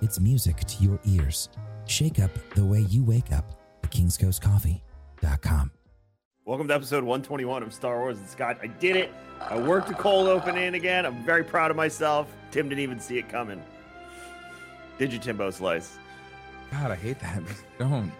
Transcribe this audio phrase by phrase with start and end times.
[0.00, 1.48] it's music to your ears.
[1.86, 3.44] Shake up the way you wake up
[3.82, 5.70] at kingscoastcoffee.com.
[6.46, 8.58] Welcome to episode 121 of Star Wars and Scotch.
[8.62, 9.12] I did it.
[9.40, 11.06] I worked the cold open in again.
[11.06, 12.26] I'm very proud of myself.
[12.50, 13.62] Tim didn't even see it coming.
[14.98, 15.98] Did you, Timbo Slice?
[16.70, 17.42] God, I hate that.
[17.78, 18.12] Don't.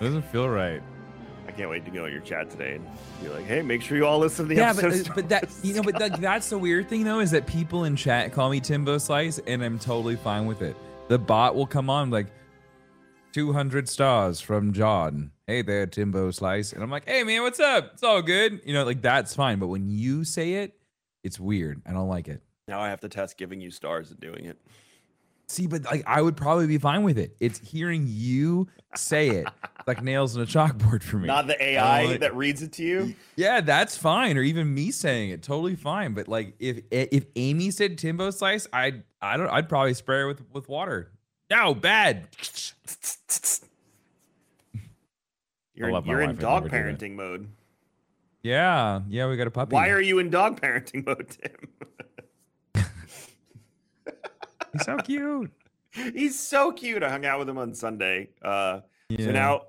[0.00, 0.82] It doesn't feel right.
[1.58, 2.86] I can't wait to go in your chat today and
[3.20, 5.08] be like, hey, make sure you all listen to the yeah, episode.
[5.08, 7.48] but, uh, but that you know, but that, that's the weird thing though is that
[7.48, 10.76] people in chat call me Timbo Slice, and I'm totally fine with it.
[11.08, 12.28] The bot will come on like
[13.32, 15.32] 200 stars from John.
[15.48, 17.90] Hey there, Timbo Slice, and I'm like, hey man, what's up?
[17.94, 18.60] It's all good.
[18.64, 19.58] You know, like that's fine.
[19.58, 20.78] But when you say it,
[21.24, 21.82] it's weird.
[21.84, 22.40] I don't like it.
[22.68, 24.60] now I have to test giving you stars and doing it.
[25.50, 27.34] See, but like I would probably be fine with it.
[27.40, 29.48] It's hearing you say it
[29.86, 31.26] like nails in a chalkboard for me.
[31.26, 33.14] Not the AI don't like- that reads it to you.
[33.36, 34.36] Yeah, that's fine.
[34.36, 36.12] Or even me saying it, totally fine.
[36.12, 40.26] But like if if Amy said Timbo slice, I'd I don't I'd probably spray it
[40.26, 41.12] with with water.
[41.50, 42.28] No, bad.
[45.74, 46.98] You're, love my you're in dog never do that.
[47.00, 47.48] parenting mode.
[48.42, 49.74] Yeah, yeah, we got a puppy.
[49.74, 51.68] Why are you in dog parenting mode, Tim?
[54.72, 55.50] He's so cute?
[56.14, 57.02] He's so cute.
[57.02, 58.30] I hung out with him on Sunday.
[58.42, 59.24] Uh, Yeah.
[59.26, 59.62] So now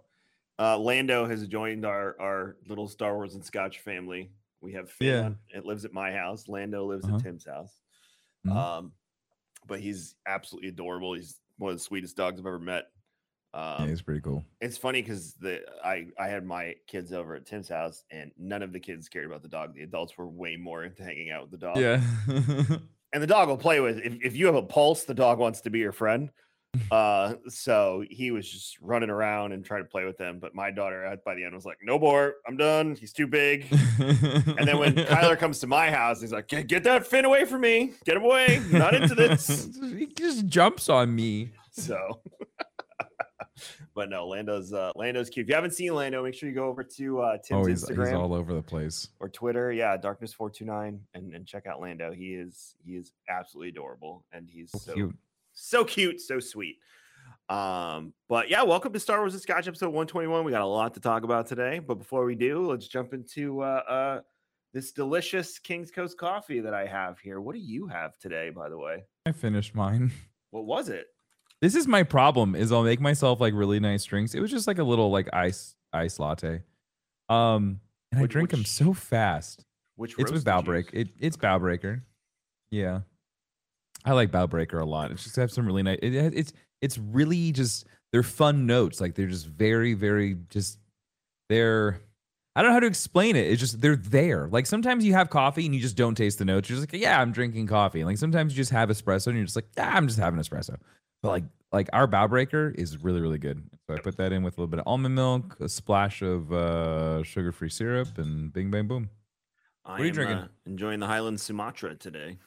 [0.59, 4.31] uh, Lando has joined our our little Star Wars and Scotch family.
[4.61, 5.37] We have Finn.
[5.49, 5.57] Yeah.
[5.57, 6.47] It lives at my house.
[6.49, 7.15] Lando lives Uh-huh.
[7.15, 7.79] at Tim's house.
[8.45, 8.55] Mhm.
[8.55, 8.91] Um,
[9.67, 11.13] but he's absolutely adorable.
[11.13, 12.91] He's one of the sweetest dogs I've ever met.
[13.53, 14.43] yeah, Um, he's pretty cool.
[14.61, 18.61] it's funny because the I I had my kids over at Tim's house, and none
[18.61, 19.73] of the kids cared about the dog.
[19.75, 21.77] The adults were way more into hanging out with the dog.
[21.77, 22.01] Yeah.
[23.13, 23.99] and the dog will play with.
[23.99, 26.29] If if you have a pulse, the dog wants to be your friend.
[26.91, 30.37] Uh, so he was just running around and trying to play with them.
[30.39, 32.35] But my daughter, by the end, was like, "No more.
[32.47, 32.95] I'm done.
[32.95, 33.65] He's too big."
[33.99, 37.45] And then when Kyler comes to my house, he's like, "Get, get that fin away
[37.45, 37.93] from me.
[38.05, 38.61] Get him away.
[38.71, 39.67] Not into this."
[39.97, 41.53] he just jumps on me.
[41.71, 42.21] So,
[43.93, 45.45] but no, Lando's uh, Lando's cute.
[45.45, 47.85] If you haven't seen Lando, make sure you go over to uh, Tim's Oh, he's,
[47.85, 49.09] Instagram he's all over the place.
[49.19, 49.71] or Twitter.
[49.71, 52.11] Yeah, Darkness four two nine, and and check out Lando.
[52.11, 55.17] He is he is absolutely adorable, and he's So so cute.
[55.53, 56.77] so cute, so sweet.
[57.47, 60.43] Um, but yeah, welcome to Star Wars and Scotch episode 121.
[60.43, 63.61] We got a lot to talk about today, but before we do, let's jump into
[63.61, 64.21] uh uh
[64.71, 67.41] this delicious King's Coast coffee that I have here.
[67.41, 69.03] What do you have today, by the way?
[69.25, 70.11] I finished mine.
[70.51, 71.07] What was it?
[71.61, 74.33] This is my problem is I'll make myself like really nice drinks.
[74.33, 76.61] It was just like a little like ice ice latte.
[77.27, 79.65] Um, and I Which- drink them so fast.
[79.95, 80.89] Which It's with roast did Bow Break.
[80.93, 82.01] It it's Bow Breaker.
[82.71, 83.01] Yeah,
[84.05, 85.11] I like Bow Breaker a lot.
[85.11, 85.99] It's just have some really nice.
[86.01, 89.01] It, it's it's really just they're fun notes.
[89.01, 90.79] Like they're just very very just
[91.49, 91.99] they're.
[92.55, 93.47] I don't know how to explain it.
[93.51, 94.47] It's just they're there.
[94.47, 96.69] Like sometimes you have coffee and you just don't taste the notes.
[96.69, 97.99] You're just like, yeah, I'm drinking coffee.
[97.99, 100.39] And like sometimes you just have espresso and you're just like, yeah, I'm just having
[100.39, 100.77] espresso.
[101.21, 103.63] But like like our Bow Breaker is really really good.
[103.87, 106.51] So I put that in with a little bit of almond milk, a splash of
[106.51, 109.09] uh, sugar free syrup, and bing bang boom.
[109.85, 110.37] I are you am, drinking?
[110.37, 112.37] uh, enjoying the Highland Sumatra today.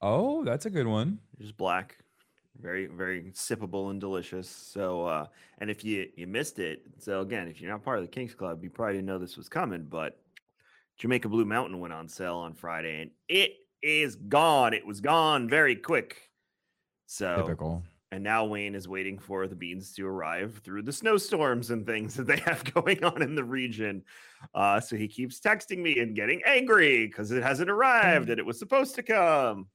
[0.00, 1.18] Oh, that's a good one.
[1.38, 1.98] Just black,
[2.60, 4.48] very very sippable and delicious.
[4.48, 5.26] So, uh,
[5.58, 8.34] and if you you missed it, so again, if you're not part of the Kings
[8.34, 9.84] Club, you probably didn't know this was coming.
[9.84, 10.18] But
[10.98, 13.52] Jamaica Blue Mountain went on sale on Friday, and it
[13.82, 14.74] is gone.
[14.74, 16.30] It was gone very quick.
[17.06, 17.82] So Typical.
[18.12, 22.14] And now Wayne is waiting for the beans to arrive through the snowstorms and things
[22.16, 24.04] that they have going on in the region.
[24.54, 28.44] Uh, so he keeps texting me and getting angry because it hasn't arrived and it
[28.44, 29.66] was supposed to come.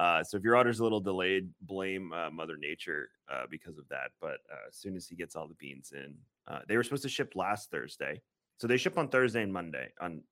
[0.00, 3.86] Uh, so if your order's a little delayed, blame uh, Mother Nature uh, because of
[3.90, 4.12] that.
[4.18, 6.14] But uh, as soon as he gets all the beans in,
[6.46, 8.22] uh, they were supposed to ship last Thursday.
[8.56, 9.92] So they ship on Thursday and Monday.
[10.00, 10.22] On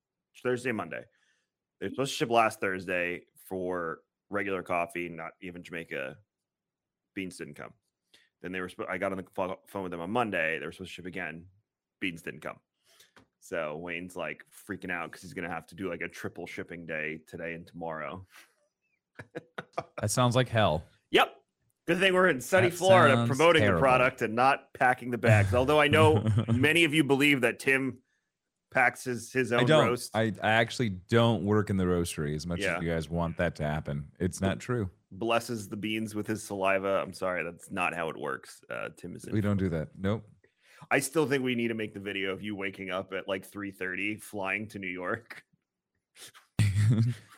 [0.43, 1.03] Thursday and Monday,
[1.81, 3.99] they're supposed to ship last Thursday for
[4.31, 6.17] regular coffee, not even Jamaica
[7.17, 7.73] beans didn't come.
[8.43, 8.71] Then they were.
[8.89, 10.61] I got on the pho- phone with them on Monday.
[10.61, 11.47] They were supposed to ship again.
[12.01, 12.59] Beans didn't come.
[13.41, 16.87] So Wayne's like freaking out because he's gonna have to do like a triple shipping
[16.87, 18.25] day today and tomorrow.
[20.01, 20.85] That sounds like hell.
[21.11, 21.35] Yep.
[21.87, 23.79] Good thing we're in sunny That Florida promoting terrible.
[23.79, 25.55] the product and not packing the bags.
[25.55, 26.23] Although I know
[26.53, 27.99] many of you believe that Tim
[28.73, 29.87] packs his his own I don't.
[29.87, 30.15] roast.
[30.15, 32.77] I, I actually don't work in the roastery as much Yeah.
[32.77, 34.07] as you guys want that to happen.
[34.19, 34.91] It's not true.
[35.19, 37.01] Blesses the beans with his saliva.
[37.03, 38.61] I'm sorry, that's not how it works.
[38.71, 39.27] Uh, Tim is.
[39.31, 39.89] We don't do that.
[39.99, 40.25] Nope.
[40.91, 43.51] I still think we need to make the video of you waking up at like
[43.51, 45.43] 3:30, flying to New York,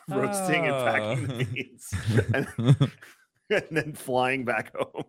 [0.07, 1.53] roasting and packing the Ah.
[1.53, 1.93] beans,
[2.33, 2.91] and,
[3.49, 5.03] and then flying back home.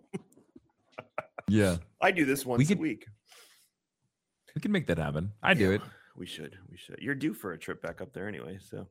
[1.48, 1.76] yeah.
[2.00, 3.06] I do this once could- a week.
[4.54, 5.32] We can make that happen.
[5.42, 5.80] I do it.
[6.16, 6.56] We should.
[6.70, 6.98] We should.
[7.00, 8.58] You're due for a trip back up there anyway.
[8.60, 8.88] So,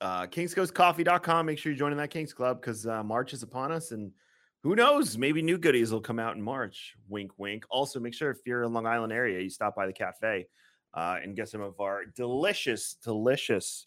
[0.00, 1.46] uh, kingscoastcoffee.com.
[1.46, 3.92] Make sure you're joining that Kings Club because uh, March is upon us.
[3.92, 4.12] And
[4.62, 5.16] who knows?
[5.16, 6.94] Maybe new goodies will come out in March.
[7.08, 7.64] Wink, wink.
[7.70, 10.46] Also, make sure if you're in Long Island area, you stop by the cafe
[10.94, 13.86] uh, and get some of our delicious, delicious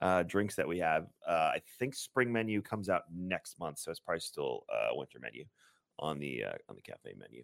[0.00, 1.06] uh, drinks that we have.
[1.26, 3.78] Uh, I think spring menu comes out next month.
[3.78, 5.44] So it's probably still uh, winter menu
[5.98, 7.42] on the uh, on the cafe menu.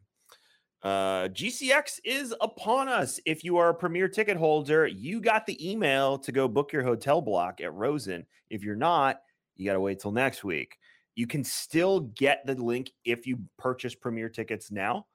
[0.87, 3.19] Uh, GCX is upon us.
[3.27, 6.85] If you are a premier ticket holder, you got the email to go book your
[6.85, 8.25] hotel block at Rosen.
[8.51, 9.21] If you're not,
[9.57, 10.79] you got to wait till next week.
[11.17, 15.07] You can still get the link if you purchase premier tickets now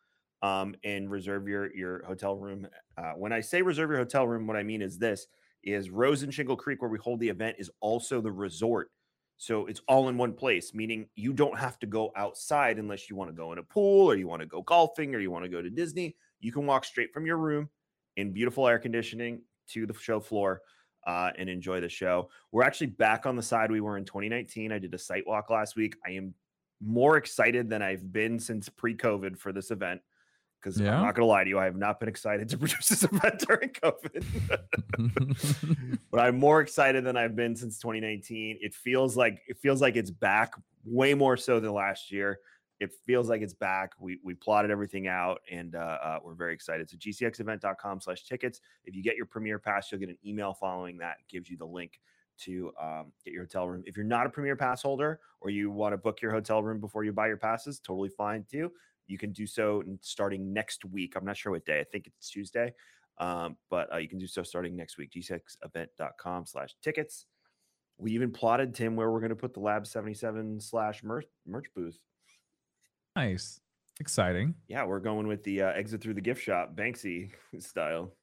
[0.42, 2.68] um, and reserve your your hotel room.
[2.98, 5.28] Uh, when I say reserve your hotel room, what I mean is this:
[5.64, 8.92] is Rosen Shingle Creek, where we hold the event, is also the resort.
[9.42, 13.16] So it's all in one place, meaning you don't have to go outside unless you
[13.16, 15.44] want to go in a pool or you want to go golfing or you want
[15.44, 16.16] to go to Disney.
[16.42, 17.68] You can walk straight from your room
[18.18, 20.62] in beautiful air conditioning to the show floor
[21.08, 22.30] uh, and enjoy the show.
[22.52, 24.72] We're actually back on the side we were in 2019.
[24.72, 25.96] I did a site walk last week.
[26.06, 26.36] I am
[26.80, 30.02] more excited than I've been since pre COVID for this event.
[30.62, 30.96] Because Yeah?
[30.96, 33.04] I'm not going to lie to you, I have not been excited to produce this
[33.04, 34.26] event during COVID.
[36.12, 38.60] but I'm more excited than I've been since 2019.
[38.62, 40.54] It feels like it feels like it's back
[40.86, 42.40] way more so than last year.
[42.80, 43.92] It feels like it's back.
[44.00, 46.90] We we plotted everything out and uh, uh, we're very excited.
[46.90, 48.62] So gcxevent.com slash tickets.
[48.86, 51.18] If you get your premier pass, you'll get an email following that.
[51.30, 52.00] Gives you the link
[52.40, 53.84] to um, get your hotel room.
[53.86, 56.80] If you're not a premier pass holder or you want to book your hotel room
[56.80, 58.72] before you buy your passes, totally fine too.
[59.12, 61.14] You can do so starting next week.
[61.16, 61.80] I'm not sure what day.
[61.80, 62.74] I think it's Tuesday.
[63.20, 65.12] Um, but uh, you can do so starting next week.
[65.16, 67.26] gcxevent.com slash tickets.
[67.98, 71.68] We even plotted, Tim, where we're going to put the Lab 77 slash merch, merch
[71.76, 72.00] booth.
[73.16, 73.60] nice.
[74.00, 74.56] Exciting.
[74.68, 78.16] Yeah, we're going with the uh, exit through the gift shop, Banksy style.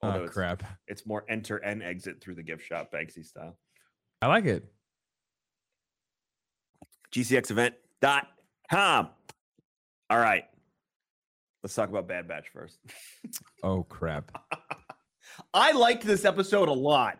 [0.00, 0.62] Although Oh it's, crap.
[0.86, 3.58] it's more enter and exit through the gift shop, Banksy style.
[4.22, 4.64] I like it.
[7.12, 9.08] gcxevent.com.
[10.10, 10.44] All right.
[11.62, 12.78] Let's talk about Bad Batch first.
[13.62, 14.30] Oh crap.
[15.54, 17.18] I liked this episode a lot.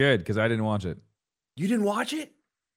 [0.00, 0.98] Good, because I didn't watch it.
[1.54, 2.32] You didn't watch it?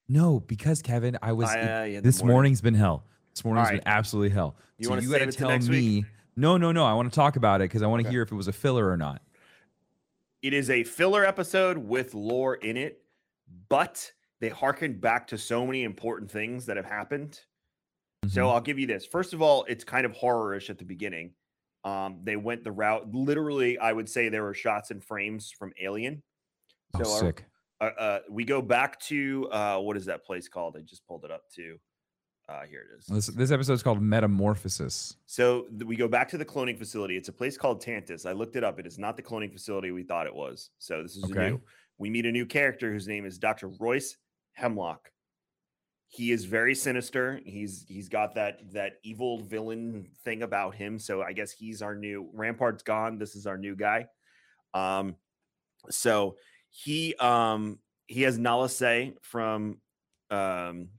[0.08, 1.52] No, because Kevin, I was.
[1.52, 2.34] It- yeah, uh, this morning.
[2.34, 3.06] morning's been hell.
[3.34, 3.84] This morning's right.
[3.84, 4.56] been absolutely hell.
[4.78, 5.78] You so wanna you gotta tell next me.
[5.98, 6.06] week?
[6.36, 6.86] No, no, no.
[6.86, 8.14] I want to talk about it because I want to Okay.
[8.14, 9.22] hear if it was a filler or not.
[10.42, 13.02] It is a filler episode with lore in it,
[13.68, 17.40] but they harkened back to so many important things that have happened.
[18.28, 18.54] So Mhm.
[18.54, 19.06] I'll give you this.
[19.06, 21.34] First of all, it's kind of horror-ish at the beginning.
[21.84, 23.10] Um, they went the route.
[23.14, 26.22] Literally, I would say there were shots and frames from Alien.
[26.96, 27.46] Oh, our- sick.
[27.80, 30.76] uh, uh, we go back to uh, what is that place called?
[30.76, 31.80] I just pulled it up too.
[32.50, 33.06] Uh, here it is.
[33.06, 35.16] This this is called Metamorphosis.
[35.28, 37.16] So th- we go back to the cloning facility.
[37.16, 38.26] It's a place called Tantiss.
[38.26, 38.80] I looked it up.
[38.80, 40.72] It is not the cloning facility we thought it was.
[40.80, 41.52] So this is Okay.
[41.52, 41.62] new.
[42.00, 43.68] We meet a new character whose name is Dr.
[43.80, 44.18] Royce
[44.54, 45.12] Hemlock.
[46.12, 47.40] He is very sinister.
[47.46, 50.98] He's he's got that that evil villain thing about him.
[50.98, 53.20] So I guess he's our new Rampart's gone.
[53.20, 54.08] This is our new guy.
[54.74, 55.16] Um,
[55.90, 56.38] so
[56.70, 59.78] he um he has Nala Se from
[60.32, 60.90] um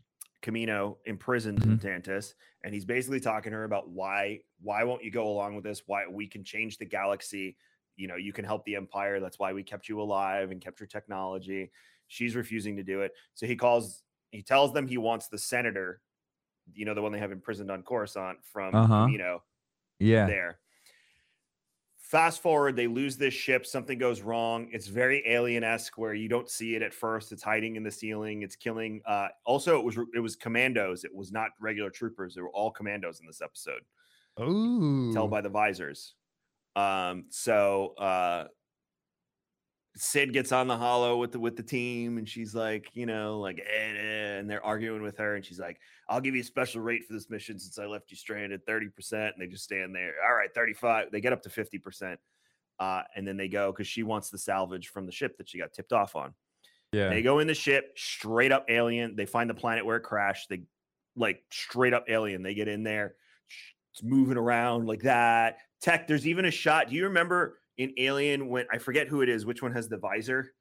[0.42, 5.10] Kamino imprisoned in Tantiss, and he's basically talking to her about why why won't you
[5.10, 5.82] go along with this?
[5.86, 7.56] Why we can change the galaxy.
[7.96, 9.20] You know, you can help the empire.
[9.20, 11.70] That's why we kept you alive and kept your technology.
[12.06, 13.12] She's refusing to do it.
[13.34, 16.00] So he calls, he tells them he wants the senator,
[16.72, 19.06] you know, the one they have imprisoned on Coruscant from Uh-huh.
[19.06, 19.40] Kamino
[19.98, 20.26] Yeah.
[20.26, 20.60] there.
[21.96, 23.64] Fast forward, they lose this ship.
[23.64, 24.68] Something goes wrong.
[24.72, 27.30] It's very alien esque, where you don't see it at first.
[27.30, 28.42] It's hiding in the ceiling.
[28.42, 29.00] It's killing.
[29.06, 31.04] Uh, also, it was it was commandos.
[31.04, 32.34] It was not regular troopers.
[32.34, 33.82] They were all commandos in this episode.
[34.40, 35.12] Ooh.
[35.12, 36.14] Tell by the visors.
[36.74, 38.48] Um, so uh,
[39.96, 43.40] Cid gets on the holo with the with the team, and she's like, you know,
[43.40, 46.44] like, eh, eh, and they're arguing with her, and she's like, "I'll give you a
[46.44, 49.64] special rate for this mission since I left you stranded, thirty percent." And they just
[49.64, 50.14] stand there.
[50.26, 51.10] All right, thirty five.
[51.10, 52.20] They get up to fifty percent,
[52.78, 55.58] uh, and then they go because she wants the salvage from the ship that she
[55.58, 56.34] got tipped off on.
[56.92, 57.08] Yeah.
[57.08, 59.16] They go in the ship, straight up alien.
[59.16, 60.48] They find the planet where it crashed.
[60.48, 60.62] They
[61.16, 62.42] like straight up alien.
[62.42, 63.14] They get in there,
[63.92, 65.58] it's moving around like that.
[65.80, 66.90] Tech, there's even a shot.
[66.90, 69.96] Do you remember in Alien when I forget who it is, which one has the
[69.96, 70.52] visor?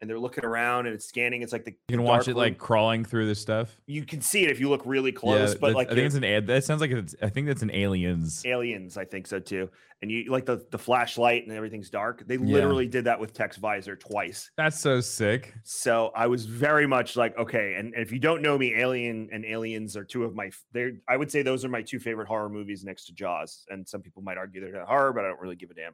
[0.00, 1.42] And they're looking around and it's scanning.
[1.42, 3.76] It's like the You can watch it like crawling through the stuff.
[3.86, 6.24] you can see it if you look really close, but like I think it's an
[6.24, 6.46] ad.
[6.46, 7.14] That sounds like it's.
[7.20, 8.42] I think that's an aliens.
[8.46, 9.68] aliens, I think so too.
[10.00, 12.26] And you like the the flashlight and everything's dark.
[12.26, 12.54] They Yeah.
[12.54, 14.50] literally did that with Tech's visor twice.
[14.56, 15.52] That's so sick.
[15.64, 17.74] So I was very much like, okay.
[17.76, 20.50] And if you don't know me, Alien and Aliens are two of my.
[20.72, 23.66] They I would say those are my two favorite horror movies next to Jaws.
[23.68, 25.92] And some people might argue they're not horror, but I don't really give a damn.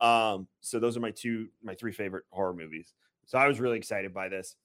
[0.00, 2.92] Um, so those are my two, my three favorite horror movies.
[3.26, 4.56] So I was really excited by this.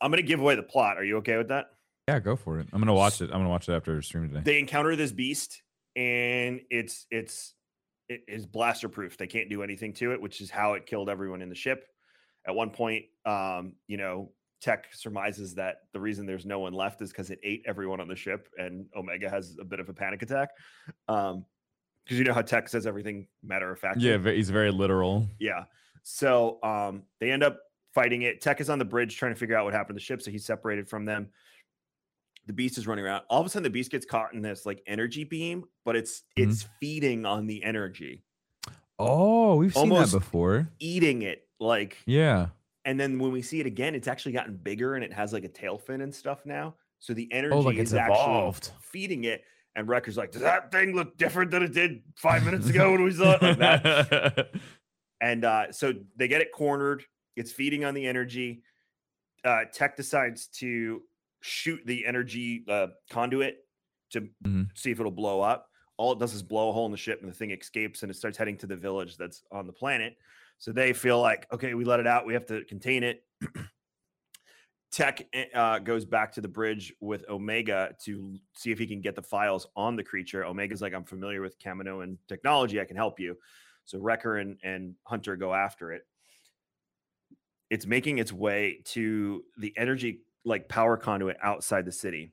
[0.00, 0.98] I'm gonna give away the plot.
[0.98, 1.66] Are you okay with that?
[2.08, 2.66] Yeah, go for it.
[2.72, 3.30] I'm gonna watch it.
[3.30, 4.42] I'm gonna watch it after stream today.
[4.44, 5.62] They encounter this beast,
[5.94, 7.54] and it's it's
[8.08, 9.16] it is blaster proof.
[9.16, 11.86] They can't do anything to it, which is how it killed everyone in the ship.
[12.46, 17.02] At one point, um, you know, Tech surmises that the reason there's no one left
[17.02, 19.92] is because it ate everyone on the ship, and Omega has a bit of a
[19.92, 20.50] panic attack.
[21.08, 21.44] Um,
[22.04, 24.00] because you know how Tech says everything matter of fact.
[24.00, 25.26] yeah, he's very literal.
[25.38, 25.64] Yeah.
[26.02, 27.60] So um, they end up
[27.94, 28.40] fighting it.
[28.40, 30.20] Tech is on the bridge trying to figure out what happened to the ship.
[30.22, 31.28] So he's separated from them.
[32.46, 33.22] The beast is running around.
[33.30, 36.22] All of a sudden, the beast gets caught in this like energy beam, but it's
[36.36, 36.48] Mhm.
[36.48, 38.24] it's feeding on the energy,
[38.98, 40.68] Oh, we've seen that before.
[40.80, 41.98] eating it like.
[42.06, 42.48] Yeah.
[42.84, 45.44] And then when we see it again, it's actually gotten bigger and it has like
[45.44, 46.74] a tail fin and stuff now.
[46.98, 48.72] So the energy Oh, like is it's actually evolved.
[48.80, 49.44] feeding it.
[49.74, 53.02] And Wrecker's like, does that thing look different than it did five minutes ago when
[53.04, 53.42] we saw it?
[53.42, 54.50] Like that.
[55.20, 57.04] And uh, so they get it cornered.
[57.36, 58.64] It's feeding on the energy.
[59.44, 61.02] Uh, Tech decides to
[61.42, 63.58] shoot the energy uh, conduit
[64.10, 64.76] to Mhm.
[64.76, 65.68] see if it'll blow up.
[65.96, 68.10] All it does is blow a hole in the ship, and the thing escapes and
[68.10, 70.16] it starts heading to the village that's on the planet.
[70.58, 72.26] So they feel like, okay, we let it out.
[72.26, 73.24] We have to contain it.
[74.92, 79.00] Tech eh, uh, goes back to the bridge with Omega to see if he can
[79.00, 80.44] get the files on the creature.
[80.44, 82.78] Omega's like, I'm familiar with Kaminoan technology.
[82.80, 83.38] I can help you.
[83.86, 86.02] So Wrecker and, and Hunter go after it.
[87.70, 92.32] It's making its way to the energy like power conduit outside the city.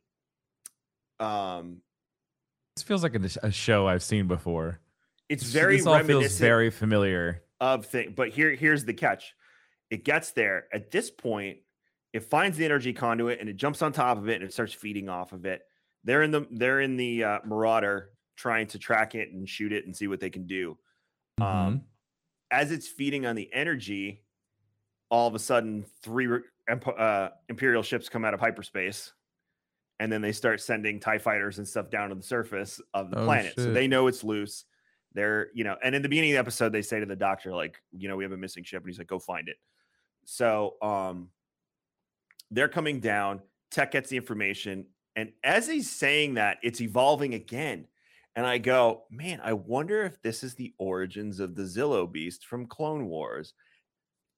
[1.19, 1.77] Um,
[2.75, 4.81] This feels like a, a show I've seen before.
[5.29, 7.43] it's very This all feels very familiar.
[7.61, 8.13] of thing.
[8.15, 9.33] But here, here's the catch:
[9.89, 11.59] it gets there at this point.
[12.13, 14.73] It finds the energy conduit and it jumps on top of it and it starts
[14.73, 15.61] feeding off of it.
[16.03, 19.85] They're in the they're in the uh, Marauder trying to track it and shoot it
[19.85, 20.77] and see what they can do.
[21.39, 21.67] Mm-hmm.
[21.67, 21.81] Um,
[22.51, 24.23] as it's feeding on the energy,
[25.09, 26.27] all of a sudden, three
[26.97, 29.13] uh, Imperial ships come out of hyperspace,
[29.99, 33.19] and then they start sending Tie fighters and stuff down to the surface of the
[33.19, 33.53] Oh, planet.
[33.55, 34.65] So they know it's loose.
[35.13, 37.53] They're, you know, and in the beginning of the episode, they say to the doctor,
[37.53, 39.57] like, you know, we have a missing ship, and he's like, go find it.
[40.25, 41.29] So, um,
[42.51, 43.41] they're coming down.
[43.71, 47.87] Tech gets the information, and as he's saying that, it's evolving again.
[48.35, 52.45] And I go, man, I wonder if this is the origins of the Zillo Beast
[52.45, 53.53] from Clone Wars.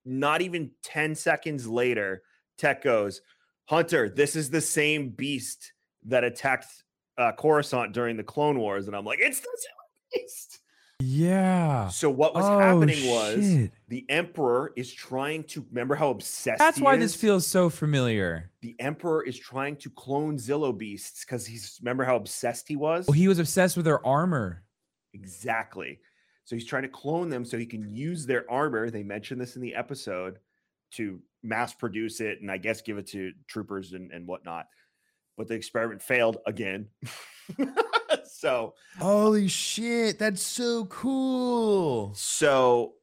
[0.06, 2.24] Not even 10 seconds later,
[2.58, 3.22] Tech goes,
[3.66, 5.74] Hunter, this is the same beast
[6.06, 6.66] that attacked
[7.18, 8.88] uh, Coruscant during the Clone Wars.
[8.88, 10.61] And I'm like, it's the Zillo Beast.
[11.02, 11.88] Yeah.
[11.90, 13.72] So what was Oh, happening was shit.
[13.88, 17.00] the emperor is trying to remember how obsessed That's why is?
[17.02, 18.50] this feels so familiar.
[18.62, 23.08] the emperor is trying to clone Zillo beasts because he's remember how obsessed he was.
[23.08, 24.64] Well, he was obsessed with their armor.
[25.14, 26.00] Exactly.
[26.46, 28.90] So he's trying to clone them so he can use their armor.
[28.90, 30.40] They mentioned this in the episode
[30.94, 34.68] to mass produce it and I guess give it to troopers and, and whatnot.
[35.38, 36.88] But the experiment failed again.
[38.26, 42.14] so Holy shit, that's so cool.
[42.16, 42.94] so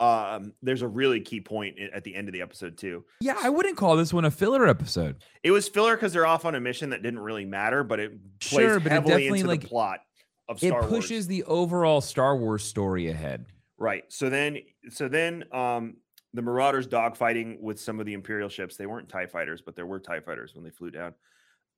[0.00, 3.04] um there's a really key point at the end of the episode too.
[3.20, 5.16] Yeah, I wouldn't call this one a filler episode.
[5.42, 8.12] It was filler because they're off on a mission that didn't really matter, but it
[8.40, 10.00] plays Sure, but it heavily definitely, into like, the plot
[10.48, 10.90] of It Star Wars.
[10.92, 13.46] pushes the overall Star Wars story ahead.
[13.76, 14.04] Right.
[14.08, 14.58] So then,
[14.90, 15.96] so then, um,
[16.34, 18.76] the Marauders dogfighting with some of the Imperial ships.
[18.76, 21.14] They weren't Tie fighters, but there were Tie fighters when they flew down.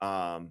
[0.02, 0.50] Um,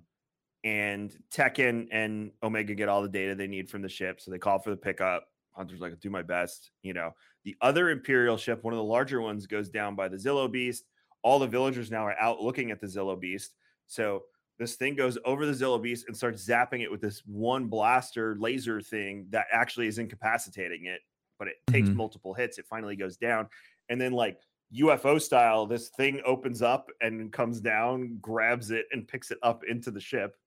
[0.63, 4.39] and Tekken and Omega get all the data they need from the ship, so they
[4.39, 5.27] call for the pickup.
[5.51, 7.13] Hunter's like, "I'll "Do my best," you know.
[7.43, 10.85] The other Imperial ship, one of the larger ones, goes down by the Zillo Beast.
[11.21, 13.55] All the villagers now are out looking at the Zillo Beast.
[13.87, 14.25] So
[14.57, 18.35] this thing goes over the Zillo Beast and starts zapping it with this one blaster
[18.37, 21.01] laser thing that actually is incapacitating it,
[21.37, 21.95] but it takes Mhm.
[21.95, 22.57] multiple hits.
[22.57, 23.49] It finally goes down.
[23.89, 24.39] And then, like
[24.71, 29.63] UFO style, this thing opens up and comes down, grabs it, and picks it up
[29.63, 30.37] into the ship.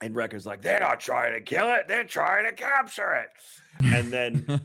[0.00, 3.28] And Wrecker's like, they're not trying to kill it, they're trying to capture it.
[3.84, 4.60] And then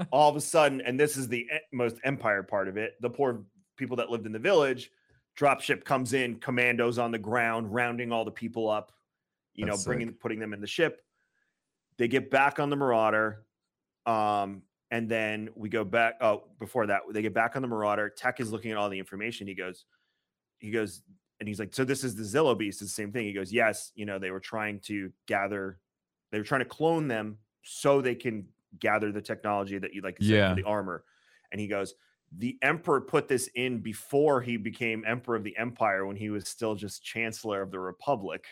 [0.10, 3.42] all of a sudden, and this is the most empire part of it, the poor
[3.76, 4.90] people that lived in the village,
[5.38, 8.92] dropship comes in, commandos on the ground, rounding all the people up,
[9.54, 10.20] you know, bringing sick.
[10.20, 11.02] putting them in the ship.
[11.98, 13.44] They get back on the Marauder,
[14.04, 16.14] um, and then we go back.
[16.20, 18.10] Oh, before that, they get back on the Marauder.
[18.10, 19.46] Tech is looking at all the information.
[19.46, 19.84] He goes,
[20.58, 21.02] he goes,
[21.40, 22.82] and he's like, "So this is the Zillo Beast.
[22.82, 25.80] It's the same thing." He goes, "Yes, you know, they were trying to gather,
[26.30, 30.16] they were trying to clone them so they can gather the technology that you like,
[30.20, 30.54] Yeah.
[30.54, 31.04] the armor."
[31.52, 31.94] And he goes,
[32.32, 36.48] "The Emperor put this in before he became Emperor of the Empire when he was
[36.48, 38.46] still just Chancellor of the Republic."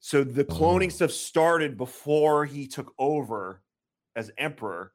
[0.00, 0.90] So the cloning Oh.
[0.90, 3.62] stuff started before he took over
[4.16, 4.92] as Emperor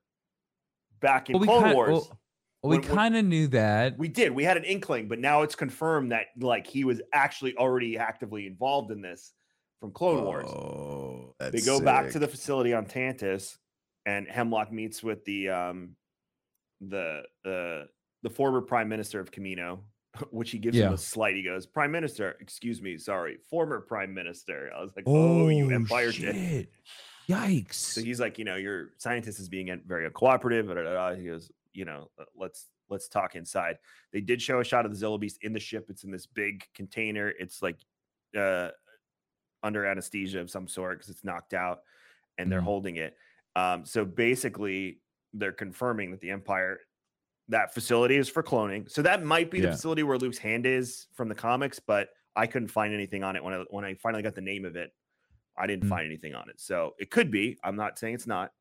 [0.99, 1.89] back in Well, we Clone Wars.
[1.89, 2.19] well-
[2.61, 3.97] well, we When- when- kind of knew that.
[3.97, 4.31] We did.
[4.31, 8.47] We had an inkling, but now it's confirmed that like he was actually already actively
[8.47, 9.33] involved in this
[9.79, 10.49] from Clone Wars.
[10.49, 13.57] Oh, that's They go back to the facility on Tantiss,
[14.05, 15.95] and Hemlock meets with the um
[16.81, 17.87] the the
[18.23, 19.79] the former Prime Minister of Kamino,
[20.31, 21.35] which he gives him a slight.
[21.35, 25.71] He goes, "Prime Minister, excuse me, sorry, former Prime Minister." I was like, "Oh, you
[25.71, 26.69] Empire shit." shit.
[27.29, 27.75] Yikes.
[27.75, 30.67] So he's like, you know, your scientist is being very cooperative.
[30.67, 31.15] da, da, da, da.
[31.15, 33.77] He goes, you know, uh, let's let's talk inside.
[34.11, 35.87] They did show a shot of the Zillo Beast in the ship.
[35.89, 37.29] It's in this big container.
[37.39, 37.77] It's like
[38.37, 38.69] uh
[39.61, 41.81] under anesthesia of some sort because it's knocked out,
[42.37, 42.65] and they're Mhm.
[42.65, 43.17] holding it.
[43.55, 45.01] Um, so basically,
[45.33, 46.79] they're confirming that the Empire
[47.49, 48.89] that facility is for cloning.
[48.89, 52.45] So that might be the facility where Luke's hand is from the comics, but I
[52.45, 54.93] couldn't find anything on it when I when I finally got the name of it.
[55.57, 55.89] I didn't Mm.
[55.89, 56.59] find anything on it.
[56.59, 57.57] So it could be.
[57.63, 58.53] I'm not saying it's not,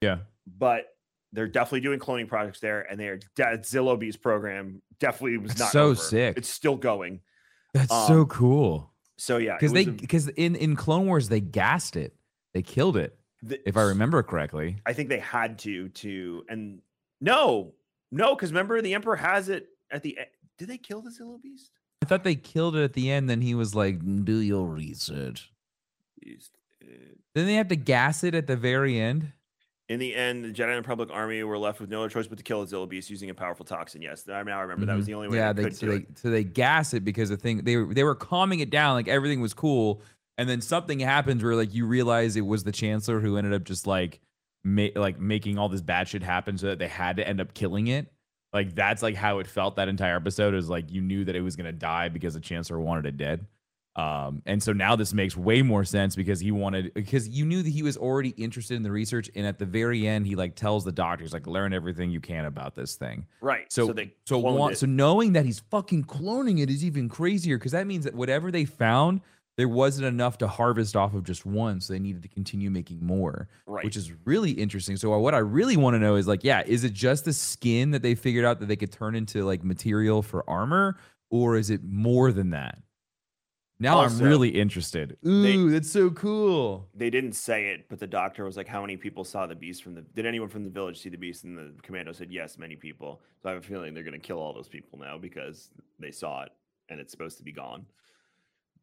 [0.00, 0.20] yeah.
[0.46, 0.96] but
[1.32, 5.58] they're definitely doing cloning projects there, and they are that Zillo Beast program definitely was
[5.58, 5.94] not so over.
[5.96, 6.36] sick.
[6.38, 7.20] It's still going.
[7.74, 8.92] That's um, so cool.
[9.16, 12.14] So yeah, Because they because in in Clone Wars they gassed it.
[12.54, 13.18] They killed it.
[13.42, 14.76] the- If I remember correctly.
[14.86, 16.80] I think they had to to and
[17.20, 17.74] no,
[18.10, 20.10] no, because remember the Emperor has it at the.
[20.10, 21.72] e- Did they kill the Zillo Beast?
[22.00, 23.28] I thought they killed it at the end.
[23.28, 25.52] Then he was like, "Do your research."
[26.22, 26.52] Beast,
[27.34, 29.32] Then they have to gas it at the very end.
[29.88, 32.36] In the end, the Jedi and Republic army were left with no other choice but
[32.36, 34.02] to kill the Zillo Beast using a powerful toxin.
[34.02, 35.38] Yes, I now remember that was the only way.
[35.38, 35.58] Mm-hmm.
[35.58, 36.18] yeah, they, so do they it.
[36.18, 39.08] so they gas it because the thing they were they were calming it down like
[39.08, 40.02] everything was cool,
[40.36, 43.64] and then something happens where like you realize it was the Chancellor who ended up
[43.64, 44.20] just like
[44.62, 47.54] ma- like making all this bad shit happen so that they had to end up
[47.54, 48.12] killing it.
[48.52, 51.40] Like that's like how it felt that entire episode is like you knew that it
[51.40, 53.46] was gonna die because the Chancellor wanted it dead.
[53.98, 57.64] Um, and so now this makes way more sense because he wanted because you knew
[57.64, 60.54] that he was already interested in the research, and at the very end, he like
[60.54, 63.26] tells the doctors like learn everything you can about this thing.
[63.40, 63.64] Right.
[63.72, 64.78] So So, they so it.
[64.78, 68.52] so knowing that he's fucking cloning it is even crazier because that means that whatever
[68.52, 69.20] they found,
[69.56, 73.04] there wasn't enough to harvest off of just one, so they needed to continue making
[73.04, 73.84] more, right.
[73.84, 74.96] which is really interesting.
[74.96, 77.90] So what I really want to know is like, yeah, is it just the skin
[77.90, 80.98] that they figured out that they could turn into like material for armor,
[81.30, 82.78] or is it more than that?
[83.80, 85.16] Now Also, I'm really interested.
[85.22, 86.88] they- Ooh, that's so cool.
[86.94, 89.84] they didn't say it, but the doctor was like, "How many people saw the beast
[89.84, 90.02] from the?
[90.02, 93.22] Did anyone from the village see the beast?" And the commando said, "Yes, many people."
[93.40, 96.10] So I have a feeling they're going to kill all those people now because they
[96.10, 96.52] saw it
[96.88, 97.86] and it's supposed to be gone.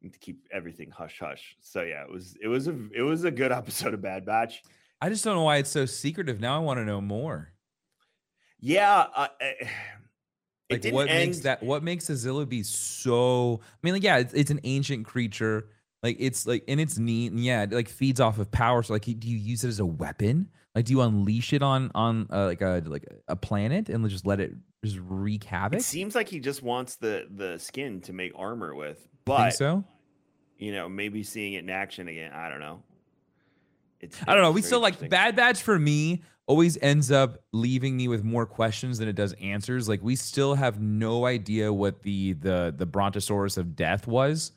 [0.02, 1.58] And to keep everything hush hush.
[1.60, 4.64] So yeah, it was it was a it was a good episode of Bad Batch.
[5.02, 6.40] I just don't know why it's so secretive.
[6.40, 7.52] Now I want to know more.
[8.62, 9.68] Yeah, uh, it
[10.70, 14.52] Like what makes that what makes Azilla be so I mean like yeah, it's, it's
[14.52, 15.70] an ancient creature.
[16.02, 18.82] Like it's like and it's neat and yeah, it like feeds off of power.
[18.84, 20.50] So like do you use it as a weapon?
[20.74, 24.26] Like do you unleash it on on uh, like a like a planet and just
[24.26, 25.80] let it just wreak havoc?
[25.80, 29.54] It seems like he just wants the the skin to make armor with, Think but
[29.54, 29.84] so?
[30.58, 32.32] you know, maybe seeing it in action again.
[32.34, 32.82] I don't know.
[34.06, 34.52] It's, I don't know.
[34.52, 35.10] We still like.
[35.10, 39.34] Bad Batch for me always ends up leaving me with more questions than it does
[39.34, 39.90] answers.
[39.90, 44.52] Like we still have no idea what the the the Brontosaurus of death was.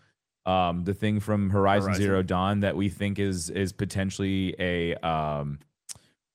[0.46, 2.02] Um, the thing from Horizon, Horizon.
[2.02, 5.58] Zero Dawn that we think is is potentially a um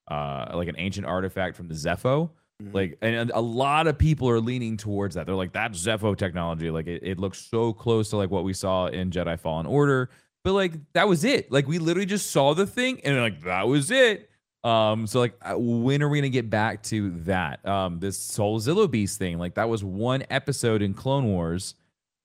[0.09, 2.29] uh like an ancient artifact from the Zeffo.
[2.61, 2.73] Mhm.
[2.73, 5.25] Like and a lot of people are leaning towards that.
[5.25, 6.69] They're like, that's Zeffo technology.
[6.69, 10.09] Like it, it looks so close to like what we saw in Jedi Fallen Order.
[10.43, 11.51] But like that was it.
[11.51, 14.29] Like we literally just saw the thing and like that was it.
[14.63, 17.65] Um, so like uh, when are we gonna get back to that?
[17.65, 21.75] Um, this Soul Zillo Beast thing, like that was one episode in Clone Wars.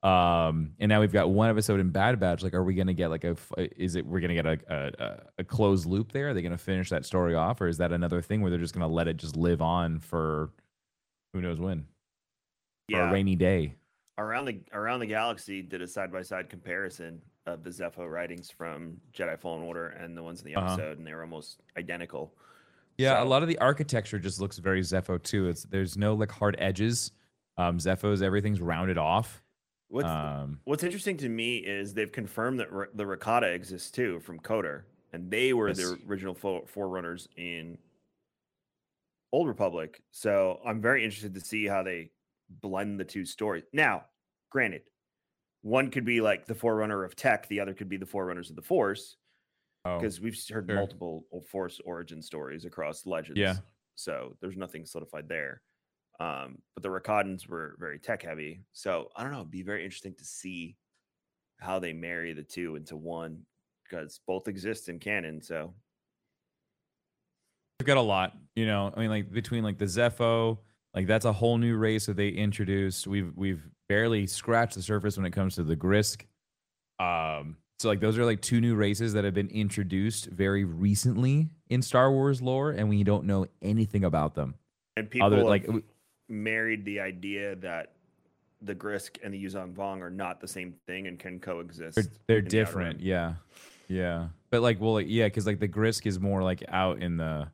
[0.05, 2.45] Um, and now we've got one episode in Bad Batch.
[2.45, 5.45] Like, are we gonna get like a Is it we're gonna get a a, a-
[5.45, 6.29] closed loop there?
[6.29, 8.75] Are they gonna finish that story off, or is that another thing where they're just
[8.75, 10.51] gonna let it just live on for
[11.33, 11.87] who knows when?
[12.89, 13.11] For yeah.
[13.11, 13.75] a rainy day.
[14.19, 18.51] around the around the galaxy did a side by side comparison of the Zeffo writings
[18.51, 20.73] from Jedi Fallen Order and the ones in the Uh-huh.
[20.75, 22.35] episode, and they were almost identical.
[22.97, 25.49] Yeah, a lot of the architecture just looks very Zeffo too.
[25.49, 27.13] It's there's no like hard edges.
[27.57, 29.43] Um, Zeffo's everything's rounded off.
[29.89, 34.21] What's Um, What's interesting to me is they've confirmed that R- the Rakata exists too
[34.21, 34.83] from KOTOR,
[35.13, 35.79] and they were Yes.
[35.79, 37.79] the original fo- forerunners in
[39.33, 40.03] Old Republic.
[40.11, 42.11] So I'm very interested to see how they
[42.51, 43.65] blend the two stories.
[43.73, 44.07] Now,
[44.51, 44.83] granted,
[45.63, 48.57] one could be like the forerunner of tech, the other could be the forerunners of
[48.57, 49.17] the Force,
[49.85, 50.77] oh, because we've heard sure.
[50.77, 53.39] multiple Force origin stories across legends.
[53.39, 53.57] Yeah.
[53.95, 55.63] So there's nothing solidified there.
[56.21, 58.63] Um, but the Rakatans were very tech heavy.
[58.73, 59.41] So I don't know.
[59.41, 60.77] It'd be very interesting to see
[61.59, 63.43] how they marry the two into one
[63.85, 65.43] because both exist in canon.
[65.43, 65.75] So
[67.79, 68.37] we've got a lot.
[68.55, 70.59] You know, I mean, like between like the Zeffo,
[70.95, 73.07] like that's a whole new race that they introduced.
[73.07, 76.23] We've we've barely scratched the surface when it comes to the Grysk.
[76.99, 81.49] Um, so like those are like two new races that have been introduced very recently
[81.71, 84.55] in Star Wars lore, and we don't know anything about them.
[84.97, 85.69] and people Other like
[86.29, 87.93] married the idea that
[88.61, 91.95] the Grysk and the Yuuzhan Vong are not the same thing and can coexist.
[91.95, 93.01] they're, they're in the different.
[93.01, 93.35] Yeah,
[93.87, 94.29] yeah.
[94.51, 97.49] But like, well, like, yeah, because like the Grysk is more like out in the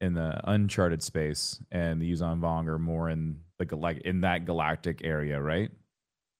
[0.00, 4.44] in the uncharted space, and the Yuuzhan Vong are more in gal- like in that
[4.44, 5.70] galactic area, right?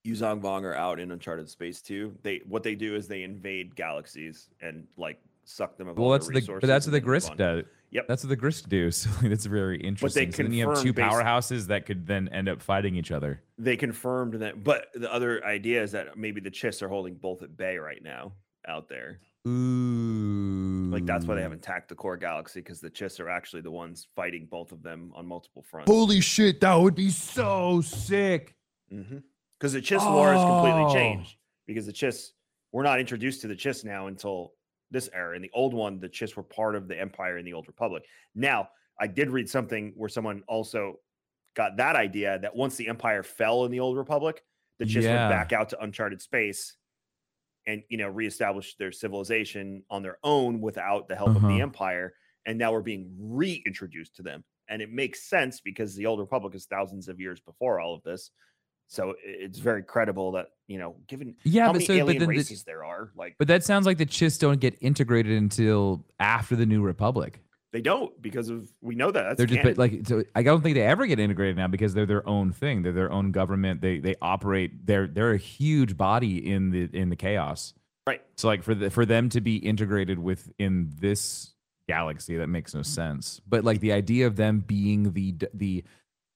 [0.07, 2.14] Yuuzhan Vong are out in uncharted space too.
[2.22, 6.12] They what they do is they invade galaxies and like suck them of Well, all
[6.12, 7.37] that's the but that's what the then move Grysk on.
[7.37, 7.64] does.
[7.90, 8.07] Yep.
[8.07, 8.90] That's what the Grysk do.
[8.92, 10.31] So like, that's very interesting.
[10.31, 13.42] so then you have two powerhouses that could then end up fighting each other.
[13.59, 17.42] they confirmed that but the other idea is that maybe the chiss are holding both
[17.42, 18.33] at bay right now
[18.66, 23.20] out there Ooh, like that's why they haven't attacked the core galaxy because the chiss
[23.20, 26.94] are actually the ones fighting both of them on multiple fronts Holy shit, that would
[26.94, 28.55] be so sick.
[28.92, 29.18] Mm-hmm.
[29.59, 30.92] because the chiss war has completely Oh.
[30.94, 32.31] changed because the chiss
[32.72, 34.53] we're not introduced to the chiss now until
[34.90, 37.53] this era in the old one the chiss were part of the empire in the
[37.53, 38.03] old republic
[38.35, 38.66] now
[38.98, 40.94] i did read something where someone also
[41.55, 44.42] got that idea that once the empire fell in the old republic
[44.79, 45.29] the chiss Yeah.
[45.29, 46.77] went back out to uncharted space
[47.68, 51.48] and you know reestablish their civilization on their own without the help of Uh-huh.
[51.48, 52.14] the empire
[52.46, 56.54] and now we're being reintroduced to them and it makes sense because the old republic
[56.57, 58.31] is thousands of years before all of this
[58.88, 62.22] so it's very credible that you know given Yeah, how but many so- but alien
[62.22, 66.07] the- races there are like But that sounds like the Chiss don't get integrated until
[66.18, 67.40] after the New Republic.
[67.72, 70.74] They don't because of we know that that's they're just like so I don't think
[70.74, 72.83] they ever get integrated now because they're their own thing.
[72.83, 73.81] They're their own government.
[73.83, 74.87] They they operate.
[74.87, 77.74] They're they're a huge body in the in the chaos.
[78.07, 81.52] right So like for the, for them to be integrated within this
[81.87, 83.40] galaxy, that makes no sense.
[83.46, 85.85] But like the idea of them being the the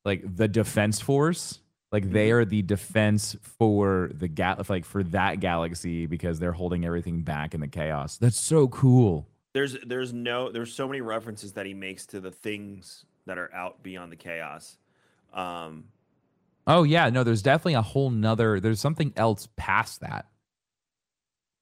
[0.04, 1.60] like the defense force,
[1.92, 2.36] like they Mm-hmm.
[2.36, 7.54] are the defense for the gal like for that galaxy because they're holding everything back
[7.54, 8.18] in the chaos.
[8.18, 9.28] That's so cool.
[9.54, 13.52] There's there's no there's so many references that he makes to the things that are
[13.54, 14.76] out beyond the chaos
[15.32, 15.84] um
[16.66, 20.26] Oh yeah, no, there's definitely a whole nother there's something else past that.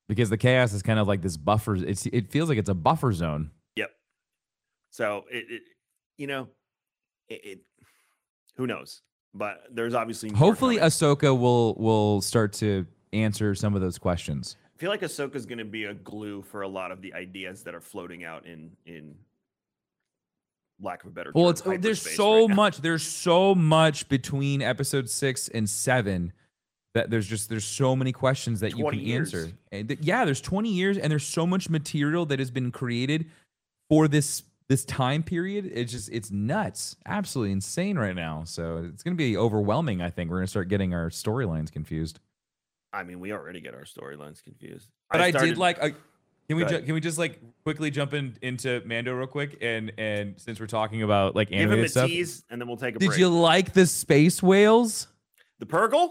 [0.08, 1.76] Because the chaos is kind of like this buffer.
[1.76, 3.50] It's it feels like it's a buffer zone.
[3.76, 3.90] Yep.
[4.90, 5.62] So it, it
[6.18, 6.48] you know,
[7.28, 7.60] it, it
[8.56, 9.02] who knows?
[9.32, 10.90] But there's obviously Hopefully coming.
[10.90, 14.56] Ahsoka will will start to answer some of those questions.
[14.80, 17.64] Feel like Ahsoka is going to be a glue for a lot of the ideas
[17.64, 19.14] that are floating out in in
[20.80, 21.32] lack of a better.
[21.34, 22.78] Well, term, it's oh, there's so right much.
[22.78, 26.32] There's so much between episode six and seven
[26.94, 29.34] that there's just there's so many questions that you can years.
[29.34, 29.52] answer.
[29.70, 33.26] And th- yeah, there's 20 years, and there's so much material that has been created
[33.90, 35.70] for this this time period.
[35.74, 38.44] It's just it's nuts, absolutely insane right now.
[38.44, 40.00] So it's gonna be overwhelming.
[40.00, 42.18] I think we're gonna start getting our storylines confused.
[42.92, 44.88] I mean, we already get our storylines confused.
[45.10, 45.78] But I, started- did like.
[45.78, 45.90] A,
[46.48, 49.92] can we ju- can we just like quickly jump in into Mando real quick and
[49.98, 52.76] and since we're talking about like give him animated a stuff, tease, and then we'll
[52.76, 53.20] take a did break.
[53.20, 55.06] you like the space whales?
[55.60, 56.08] the Purrgil?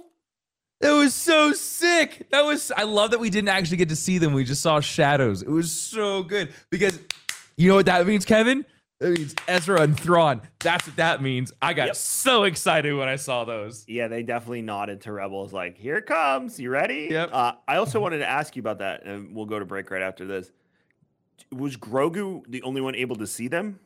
[0.80, 2.28] That was so sick.
[2.32, 4.32] That was I love that we didn't actually get to see them.
[4.32, 5.42] We just saw shadows.
[5.42, 6.98] It was so good because
[7.58, 8.66] you know what that means, Kevin?
[9.00, 10.42] That means Ezra and Thrawn.
[10.60, 11.54] That's what that means.
[11.62, 11.96] I got Yep.
[11.96, 13.86] so excited when I saw those.
[13.88, 16.60] Yeah, they definitely nodded to Rebels, like, "Here it comes.
[16.60, 17.30] You ready?" Yep.
[17.32, 20.02] Uh, I also wanted to ask you about that, and we'll go to break right
[20.02, 20.52] after this.
[21.52, 23.80] Was Grogu the only one able to see them?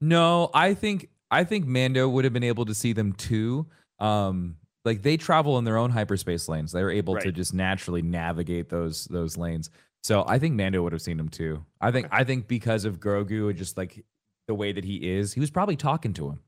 [0.00, 3.66] No, I think I think Mando would have been able to see them too.
[3.98, 6.70] Um, like they travel in their own hyperspace lanes.
[6.72, 9.70] They're able to just naturally navigate those those lanes.
[10.04, 11.64] So I think Mando would have seen them too.
[11.80, 14.04] I think I think because of Grogu and just like
[14.52, 16.40] the way that he is, he was probably talking to him.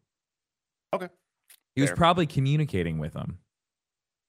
[0.92, 1.08] Okay.
[1.74, 3.38] He was probably communicating with him.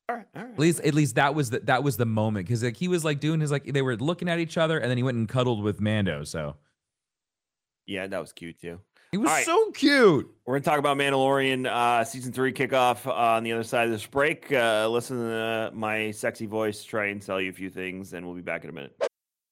[0.07, 0.53] All right, all right.
[0.53, 3.03] At least at least that was the, that was the moment because like he was
[3.03, 5.27] like doing his like they were looking at each other and then he went and
[5.27, 6.23] cuddled with Mando.
[6.23, 6.55] So
[7.85, 8.79] Yeah, that was cute too.
[9.11, 9.45] he was right.
[9.45, 10.31] so cute.
[10.45, 13.91] We're gonna talk about Mandalorian uh, season three kickoff uh, on the other side of
[13.91, 14.51] this break.
[14.51, 18.35] Uh, listen to my sexy voice try and sell you a few things, and we'll
[18.35, 18.95] be back in a minute.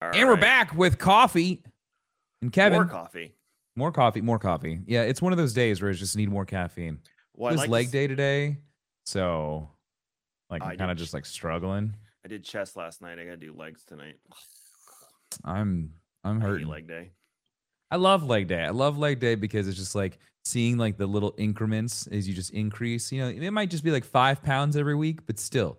[0.00, 1.62] And we're back with coffee
[2.42, 2.78] and Kevin.
[2.78, 3.34] More coffee.
[3.76, 4.80] More coffee, more coffee.
[4.86, 6.98] Yeah, it's one of those days where I just need more caffeine.
[7.36, 8.56] Well, it was like leg s- day today,
[9.06, 9.70] so
[10.50, 11.94] like I'm kind of just like struggling.
[12.24, 13.18] I did chest last night.
[13.18, 14.16] I gotta do legs tonight.
[15.44, 16.66] I'm I'm hurting.
[16.68, 17.10] leg day.
[17.90, 18.62] I love leg day.
[18.64, 22.34] I love leg day because it's just like seeing like the little increments as you
[22.34, 23.10] just increase.
[23.12, 25.78] You know, it might just be like five pounds every week, but still,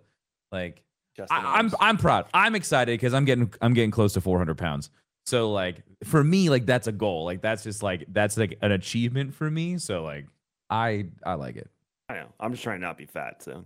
[0.50, 0.82] like
[1.30, 2.26] I, I'm I'm proud.
[2.32, 4.90] I'm excited because I'm getting I'm getting close to 400 pounds.
[5.26, 7.24] So like for me, like that's a goal.
[7.24, 9.78] Like that's just like that's like an achievement for me.
[9.78, 10.26] So like
[10.70, 11.70] I I like it.
[12.08, 12.26] I know.
[12.40, 13.42] I'm just trying not to be fat.
[13.42, 13.64] So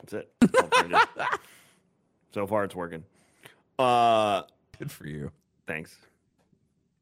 [0.00, 0.32] that's it.
[0.40, 1.24] That's all I'm trying to do.
[2.32, 3.02] so far, it's working.
[3.78, 4.42] Uh,
[4.78, 5.30] Good for you.
[5.66, 5.96] thanks.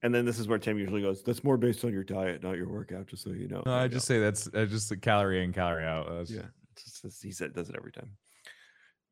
[0.02, 1.22] And then this is where Tim usually goes.
[1.22, 3.06] That's more based on your diet, not your workout.
[3.06, 3.62] Just so you know.
[3.66, 3.88] No, I I know.
[3.88, 6.06] just say that's uh, just a calorie in, calorie out.
[6.10, 6.42] That's, Yeah,
[7.02, 8.08] just- he said does it every time.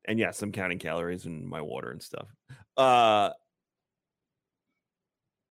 [0.06, 2.28] And yes, I'm counting calories and my water and stuff.
[2.76, 3.30] Uh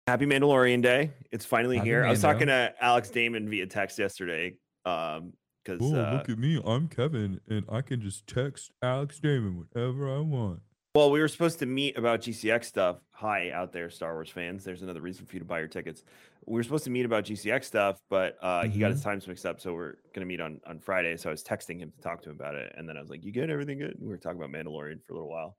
[0.07, 1.12] Happy Mandalorian Day.
[1.31, 2.03] It's finally Happy here.
[2.03, 4.55] I was talking to Alex Damon via text yesterday.
[4.85, 5.33] Um
[5.65, 6.59] because Oh, uh, look at me.
[6.65, 10.62] I'm Kevin, and I can just text Alex Damon whenever I want.
[10.95, 12.97] well, we were supposed to meet about GCX stuff.
[13.12, 14.63] Hi out there, Star Wars fans.
[14.63, 16.03] There's another reason for you to buy your tickets.
[16.49, 19.45] We were supposed to meet about GCX stuff, but uh, he got his times mixed
[19.45, 21.15] up, so we're gonna meet on on Friday.
[21.15, 23.12] So I was texting him to talk to him about it, and then I was
[23.12, 23.51] like, "You good?
[23.51, 25.57] Everything good?" And we were talking about Mandalorian for a little while,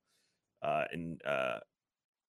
[0.62, 1.60] uh, and uh,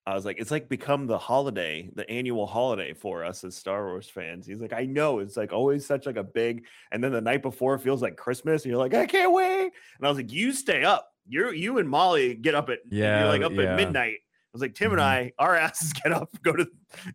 [0.06, 3.88] I was like, "It's like become the holiday, the annual holiday for us as Star
[3.88, 5.20] Wars fans." He's like, "I know.
[5.20, 8.64] It's like always such like a big." And then the night before feels like Christmas,
[8.64, 11.10] and you're like, "I can't wait." And I was like, "You stay up.
[11.28, 13.72] You're you and Molly get up at Yeah, you're like up yeah.
[13.72, 14.20] at midnight."
[14.54, 15.04] I was like, Tim and Mhm.
[15.06, 16.68] I, our asses get up, go to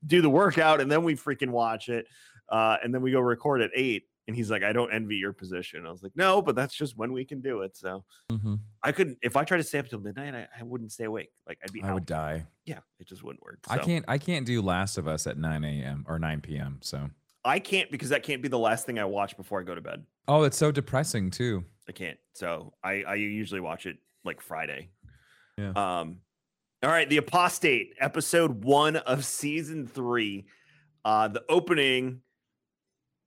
[0.06, 2.06] do the workout, and then we freaking watch it.
[2.48, 4.04] Uh, and then we go record at eight.
[4.28, 5.86] And he's like, I don't envy your position.
[5.86, 7.76] I was like, no, but that's just when we can do it.
[7.76, 8.54] So Mm-hmm.
[8.82, 11.28] I couldn't, if I tried to stay up till midnight, I, I wouldn't stay awake.
[11.46, 11.94] Like I'd be I out.
[11.94, 12.46] would die.
[12.64, 13.58] Yeah, it just wouldn't work.
[13.68, 14.04] I can't.
[14.08, 16.04] I can't do Last of Us at 9 a.m.
[16.08, 16.78] or 9 p.m.
[16.82, 17.08] So.
[17.44, 19.80] I can't because that can't be the last thing I watch before I go to
[19.80, 20.04] bed.
[20.26, 21.64] Oh, it's so depressing too.
[21.88, 22.18] I can't.
[22.34, 24.88] So I, I usually watch it like Friday.
[25.56, 25.70] Yeah.
[25.76, 26.18] Um,
[26.82, 30.46] all right, the apostate, episode one of season three.
[31.04, 32.20] Uh, the opening.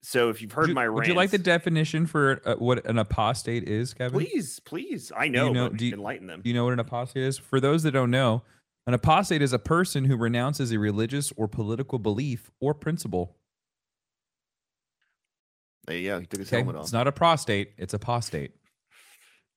[0.02, 2.56] So if you've heard Would you, my would rants, you like the definition for uh,
[2.56, 4.20] what an apostate is, Kevin?
[4.26, 5.12] please, please.
[5.16, 6.42] I Do know, you know- but do you- enlighten them.
[6.42, 7.38] Do you know what an apostate is?
[7.38, 8.44] For those that don't know,
[8.88, 13.36] an apostate is a person who renounces a religious or political belief or principle.
[15.86, 16.20] There you go.
[16.20, 16.84] He took his Okay, helmet off.
[16.84, 18.52] it's not a prostate; it's apostate.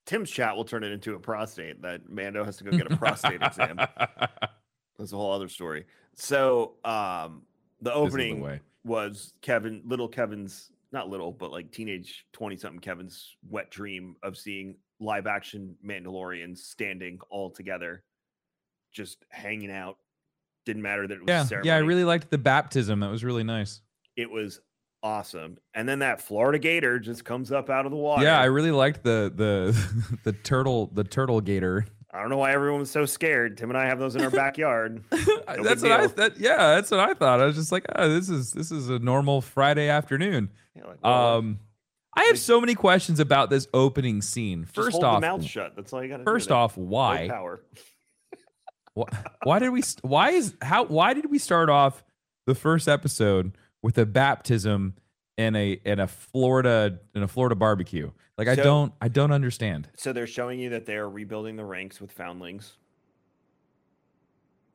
[0.07, 1.81] Tim's chat will turn it into a prostate.
[1.83, 3.77] That Mando has to go get a prostate exam.
[4.99, 5.85] That's a whole other story.
[6.15, 7.43] So um
[7.81, 8.61] the the opening way.
[8.85, 14.37] was Kevin, little Kevin's not little, but like teenage 20 something Kevin's wet dream of
[14.37, 18.05] seeing live action Mandalorians standing all together,
[18.93, 19.97] just hanging out.
[20.65, 21.69] Didn't matter that it was Yeah, ceremony.
[21.69, 23.01] yeah, I really liked the baptism.
[23.01, 23.81] That was really nice.
[24.17, 24.61] it was
[25.03, 25.59] awesome.
[25.75, 28.23] And then that Florida Gator just comes up out of the water.
[28.25, 31.87] Yeah, I really liked the the the turtle the turtle gator.
[32.15, 33.57] I don't know why everyone was so scared.
[33.57, 35.03] Tim and I have those in our backyard.
[35.55, 37.41] No that's what I that, yeah, that's what I thought.
[37.41, 40.51] I was just like, oh, this is this is a normal Friday afternoon.
[40.75, 41.59] Yeah, like, well, Um,
[42.17, 44.65] I have so many questions about this opening scene.
[44.65, 45.75] First off, the mouth shut.
[45.77, 46.31] That's all you got to do.
[46.31, 47.29] first off, No why?
[47.29, 47.62] power.
[48.95, 49.07] Why,
[49.45, 49.83] why did we?
[50.03, 50.85] Why is how?
[50.85, 52.03] Why did we start off
[52.47, 54.95] the first episode with a baptism
[55.37, 58.11] and a and a Florida in a Florida barbecue?
[58.38, 59.88] Like I don't I don't understand.
[59.97, 62.77] So they're showing you that they are rebuilding the ranks with foundlings.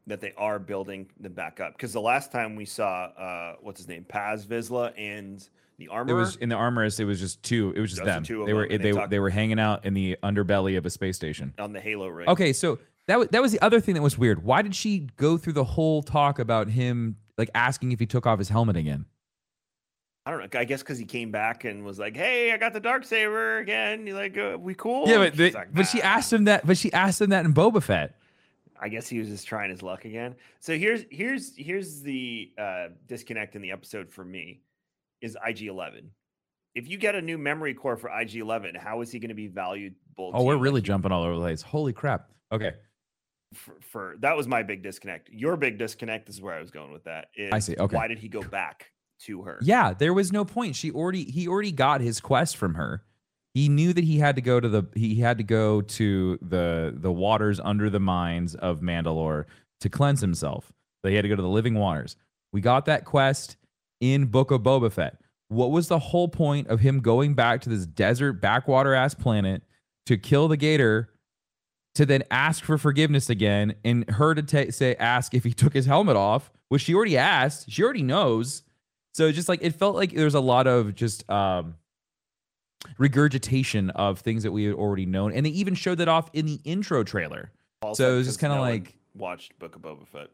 [0.05, 3.79] That they are building them back up because the last time we saw uh what's
[3.79, 6.11] his name Paz Vizsla and the armor.
[6.11, 6.99] It was in the armorist.
[6.99, 7.73] It was just two.
[7.75, 8.23] It was just them.
[8.23, 10.89] two they were they they they, they were hanging out in the underbelly of a
[10.89, 11.53] space station.
[11.59, 12.27] on the Halo ring.
[12.29, 14.43] Okay, so that was that was the other thing that was weird.
[14.43, 18.25] Why did she go through the whole talk about him like asking if he took
[18.25, 19.05] off his helmet again?
[20.25, 20.59] I don't know.
[20.59, 23.59] I guess because he came back and was like, "Hey, I got the dark saber
[23.59, 25.07] again." You like, uh, we cool?
[25.07, 26.67] yeah, but the- like, but she asked him that.
[26.67, 28.15] But she asked him that in Boba Fett.
[28.79, 30.35] I guess he was just trying his luck again.
[30.59, 34.61] So here's here's here's the uh, disconnect in the episode for me
[35.21, 36.11] is IG Eleven.
[36.75, 39.33] If you get a new memory core for IG Eleven, how is he going to
[39.35, 39.95] be valuable?
[40.19, 40.55] Oh, we're?
[40.55, 41.61] Like, really jumping all over the place.
[41.61, 42.29] Holy crap.
[42.51, 42.73] Okay.
[43.53, 45.29] For, for that was my big disconnect.
[45.31, 47.29] Your big disconnect this is where I was going with that.
[47.51, 47.95] I see, okay.
[47.95, 49.59] Why did he go back to her?
[49.61, 50.75] Yeah, there was no point.
[50.75, 53.03] She already he already got his quest from her.
[53.53, 56.93] He knew that he had to go to the he had to go to the
[56.95, 59.45] the waters under the mines of Mandalore
[59.81, 60.71] to cleanse himself.
[61.03, 62.17] But he had to go to the living waters.
[62.51, 63.57] We got that quest
[64.01, 65.17] in Book of Boba Fett.
[65.49, 69.63] What was the whole point of him going back to this desert backwater ass planet
[70.05, 71.09] to kill the gator
[71.97, 75.73] to then ask for forgiveness again and her to ta say ask if he took
[75.73, 77.69] his helmet off, which she already asked.
[77.71, 78.63] She already knows.
[79.13, 81.75] So just like it felt like there was a lot of just um
[82.97, 85.33] regurgitation of things that we had already known.
[85.33, 87.51] And they even showed that off in the intro trailer.
[87.81, 90.27] Also, so it was just kind of no like watched Book of Boba Fett.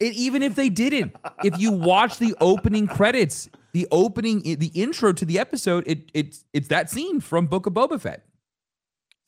[0.00, 1.14] it, even if they didn't,
[1.44, 6.44] if you watch the opening credits, the opening, the intro to the episode, it it's
[6.52, 8.24] it's that scene from Book of Boba Fett.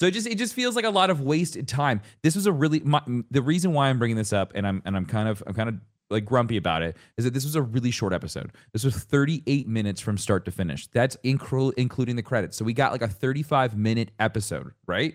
[0.01, 2.03] So it just it just feels like a lot of wasted time.
[2.23, 4.97] This was a really my, the reason why I'm bringing this up, and I'm and
[4.97, 5.77] I'm kind of I'm kind of
[6.11, 8.53] like grumpy about it, is that this was a really short episode.
[8.73, 10.87] This was 38 minutes from start to finish.
[10.89, 12.57] That's inclu- including the credits.
[12.57, 15.15] So we got like a 35 minute episode, right?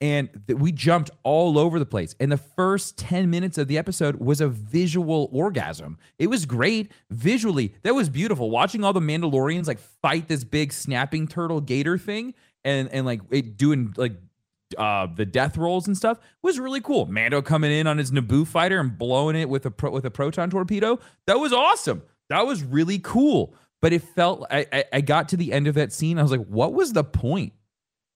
[0.00, 2.14] and th- we jumped all over the place.
[2.20, 5.98] And the first 10 minutes of the episode was a visual orgasm.
[6.18, 7.74] It was great visually.
[7.84, 8.50] That was beautiful.
[8.50, 12.34] Watching all the Mandalorians like fight this big snapping turtle gator thing
[12.64, 14.14] and and like it doing like
[14.78, 17.06] uh the death rolls and stuff was really cool.
[17.06, 20.10] Mando coming in on his Naboo fighter and blowing it with a pro- with a
[20.10, 20.98] proton torpedo.
[21.26, 22.02] That was awesome.
[22.28, 23.54] That was really cool.
[23.82, 26.18] But it felt I, I I got to the end of that scene.
[26.18, 27.52] I was like, what was the point?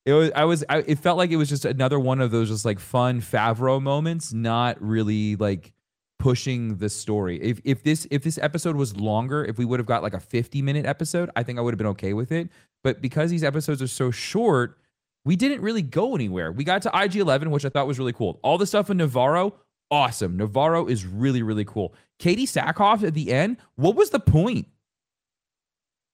[0.07, 2.49] It was I was I, it felt like it was just another one of those
[2.49, 5.75] just like fun Favreau moments, not really like
[6.19, 7.41] pushing the story.
[7.43, 10.21] If if this if this episode was longer, if we would have got like a
[10.21, 12.49] 50 minute episode, I think I would have been okay with it.
[12.85, 14.79] But because these episodes are so short,
[15.25, 16.53] we didn't really go anywhere.
[16.53, 18.39] We got to IG 11, which I thought was really cool.
[18.43, 19.53] All the stuff in Nevarro,
[19.91, 20.39] awesome.
[20.39, 21.95] Nevarro is really really cool.
[22.19, 24.67] Katee Sackhoff at the end, what was the point?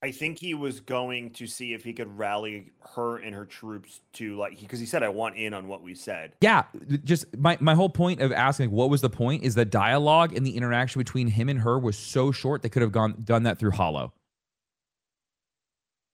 [0.04, 4.02] I think he was going to see if he could rally her and her troops
[4.12, 6.34] to like because he said I want in on what we said.
[6.42, 6.64] Yeah,
[7.04, 10.36] just my, my whole point of asking like, what was the point is the dialogue
[10.36, 13.44] and the interaction between him and her was so short they could have gone done
[13.44, 14.12] that through holo.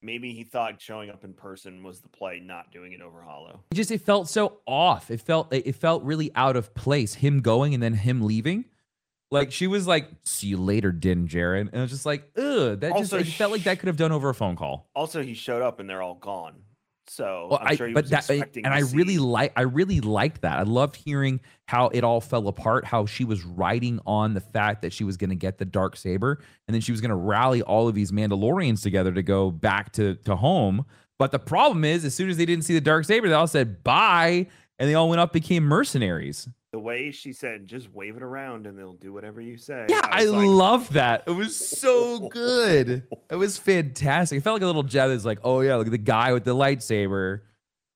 [0.03, 3.59] Maybe he thought showing up in person was the play, not doing it over holo.
[3.71, 5.11] It just it felt so off.
[5.11, 7.13] It felt it felt really out of place.
[7.15, 8.65] Him going and then him leaving.
[9.29, 12.79] Like she was like, "See you later, Din Djarin," and I was just like, "Ugh."
[12.79, 14.89] That Also, just it felt like that could have done over a phone call.
[14.95, 16.63] Also, he showed up and they're all gone.
[17.07, 19.61] So Well, I'm sure he but was that, eh, and I see- really like, I
[19.61, 20.59] really liked that.
[20.59, 22.85] I loved hearing how it all fell apart.
[22.85, 25.97] How she was riding on the fact that she was going to get the dark
[25.97, 29.51] saber, and then she was going to rally all of these Mandalorians together to go
[29.51, 30.85] back to to home.
[31.19, 33.47] But the problem is, as soon as they didn't see the dark saber, they all
[33.47, 34.47] said bye,
[34.79, 36.47] and they all went up became mercenaries.
[36.71, 40.01] The way she said, "Just wave it around and they'll do whatever you say." Yeah,
[40.09, 41.23] I, was like, love that.
[41.27, 43.03] It was so good.
[43.29, 44.39] It was fantastic.
[44.39, 45.09] It felt like a little jab.
[45.09, 47.41] That's like, oh yeah, look at the guy with the lightsaber.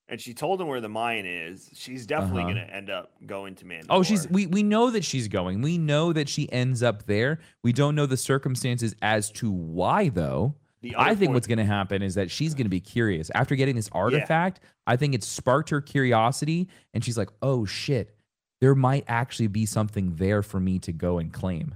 [0.08, 1.70] And she told him where the mine is.
[1.74, 2.54] She's definitely Uh-huh.
[2.54, 3.86] going to end up going to Mandalore.
[3.90, 5.62] Oh, she's we we know that she's going.
[5.62, 7.40] We know that she ends up there.
[7.64, 10.56] We don't know the circumstances as to why though.
[10.82, 13.56] The I think what's going to happen is that she's going to be curious after
[13.56, 14.60] getting this artifact.
[14.88, 18.15] I think it sparked her curiosity, and she's like, "Oh shit,
[18.62, 21.76] there might actually be something there for me to go and claim."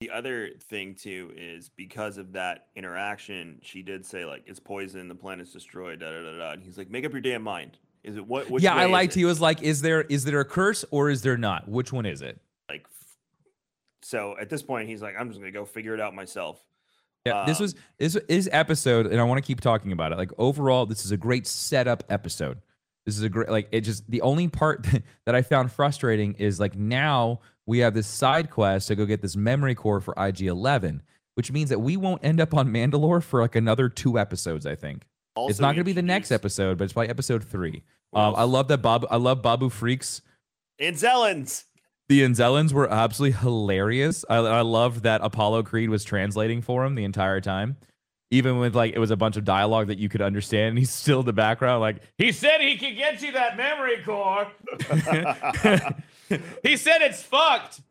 [0.00, 5.06] The other thing too is because of that interaction, she did say like it's poison,
[5.08, 6.50] the planet's destroyed, da da da da.
[6.52, 7.78] And he's like, make up your damn mind.
[8.02, 8.50] Is it what?
[8.50, 9.14] Which yeah, I liked.
[9.16, 11.68] it?" He was like, "Is there is there a curse or is there not?
[11.68, 12.86] Which one is it?" like.
[14.02, 16.60] So at this point, he's like, I'm just gonna go figure it out myself.
[17.24, 20.18] Yeah, this Um, was this is episode, and I want to keep talking about it.
[20.18, 22.60] Like overall, this is a great setup episode.
[23.06, 24.86] This is a great like it just the only part
[25.26, 29.22] that I found frustrating is like now we have this side quest to go get
[29.22, 31.02] this memory core for IG Eleven,
[31.34, 34.66] which means that we won't end up on Mandalore for like another two episodes.
[34.66, 37.84] I think it's not going to be the next episode, but it's probably episode three.
[38.12, 39.06] Um, I love that Bob.
[39.10, 40.20] I love Babu Friks.
[40.78, 41.64] And Zellens.
[42.08, 44.24] The Anzellans were absolutely hilarious.
[44.28, 47.76] I, I loved that Apollo Creed was translating for him the entire time.
[48.32, 50.90] Even with like it was a bunch of dialogue that you could understand, and he's
[50.90, 54.50] still in the background, like he said he could get you that memory core.
[56.62, 57.82] he said it's fucked.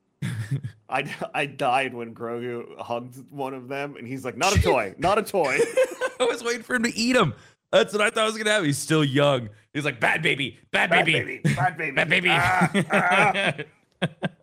[0.90, 4.96] I I died when Grogu hugged one of them, and he's like, "Not a toy,
[4.98, 5.60] not a toy."
[6.20, 7.36] I was waiting for him to eat him.
[7.72, 8.66] That's what I thought was gonna happen.
[8.66, 9.50] He's still young.
[9.76, 12.30] He's like bad baby, bad, Bad baby, baby, bad baby, bad baby.
[12.32, 12.72] Ah,
[14.02, 14.08] ah.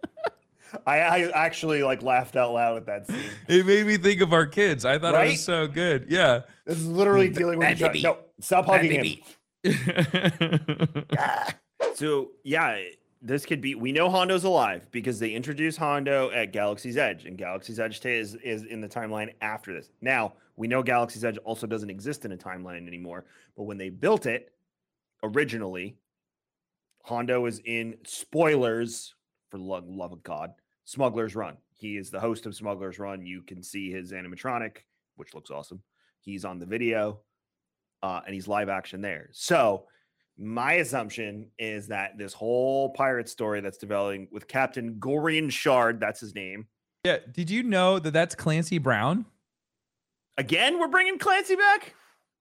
[0.87, 3.31] I, I actually like laughed out loud at that scene.
[3.49, 4.85] it made me think of our kids.
[4.85, 6.07] I thought it was so good.
[6.09, 6.43] Yeah.
[6.67, 7.37] This is literally mm.
[7.37, 8.17] dealing with Bad each other.
[8.17, 9.25] No, stop Bad hugging baby.
[9.65, 11.05] him.
[11.99, 12.81] So yeah,
[13.21, 13.75] this could be.
[13.75, 18.11] We know Hondo's alive because they introduced Hondo at Galaxy's Edge, and Galaxy's Edge t-
[18.11, 19.91] is is in the timeline after this.
[20.01, 23.25] Now we know Galaxy's Edge also doesn't exist in a timeline anymore,
[23.57, 24.53] but when they built it
[25.25, 25.97] originally,
[27.03, 29.17] Hondo is in spoilers
[29.51, 30.53] for love, love of God,
[30.85, 31.57] Smuggler's Run.
[31.75, 33.25] He is the host of Smuggler's Run.
[33.25, 34.79] You can see his animatronic,
[35.17, 35.83] which looks awesome.
[36.21, 37.21] He's on the video,
[38.03, 39.29] uh, and he's live action there.
[39.33, 39.85] So
[40.39, 46.21] my assumption is that this whole pirate story that's developing with Captain Gorian Shard, that's
[46.21, 46.67] his name.
[47.05, 47.19] Yeah.
[47.33, 49.27] Did you know that that's Clancy Brown?
[50.37, 51.95] Again, we're bringing Clancy back.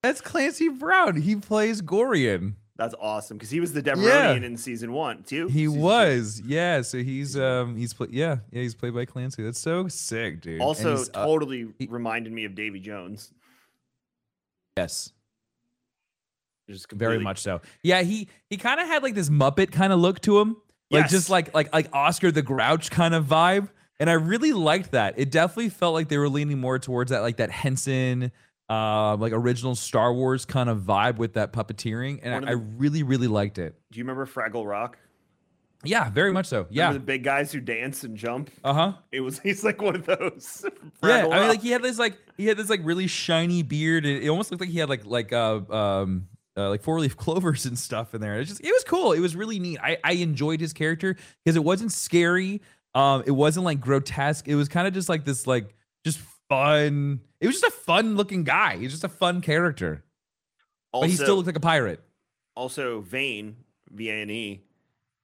[0.03, 1.21] That's Clancy Brown.
[1.21, 2.55] He plays Gorian.
[2.77, 4.45] That's awesome because he was the Devaronian Yeah.
[4.45, 5.47] in season one too.
[5.47, 5.81] He Season two.
[5.81, 6.81] was, yeah.
[6.81, 9.43] So he's um he's play, yeah yeah he's played by Clancy.
[9.43, 10.61] That's so sick, dude.
[10.61, 13.31] Also uh, totally reminded me of Davy Jones.
[14.77, 15.11] yes,
[16.69, 17.61] Just very much so.
[17.81, 20.57] Yeah, he he kind of had like this Muppet kind of look to him,
[20.91, 21.11] like Yes.
[21.11, 23.69] just like like like Oscar the Grouch kind of vibe.
[23.99, 25.15] And I really liked that.
[25.17, 28.31] It definitely felt like they were leaning more towards that, like that Henson,
[28.69, 32.51] uh, like original Star Wars kind of vibe with that puppeteering, and One of I,
[32.53, 33.75] I really, really liked it.
[33.91, 34.97] Do you remember Fraggle Rock?
[35.83, 36.65] Yeah, very much so.
[36.69, 36.85] Yeah.
[36.87, 38.49] Remember the big guys who dance and jump.
[38.63, 38.93] Uh huh.
[39.11, 40.65] It was he's like one of those.
[41.03, 43.61] Yeah, Fraggle I mean, like he had this like he had this like really shiny
[43.61, 46.99] beard, and it almost looked like he had like like uh um uh, like four
[46.99, 48.39] leaf clovers and stuff in there.
[48.39, 49.13] It's just it was cool.
[49.13, 49.79] It was really neat.
[49.81, 51.15] I I enjoyed his character
[51.45, 52.61] because it wasn't scary.
[52.95, 54.47] Um, it wasn't like grotesque.
[54.47, 57.21] It was kind of just like this like just fun.
[57.39, 58.77] It was just a fun looking guy.
[58.77, 60.03] He's just a fun character,
[60.91, 62.01] but he still looked like a pirate.
[62.55, 63.57] Also, Vane,
[63.91, 64.61] V A N E,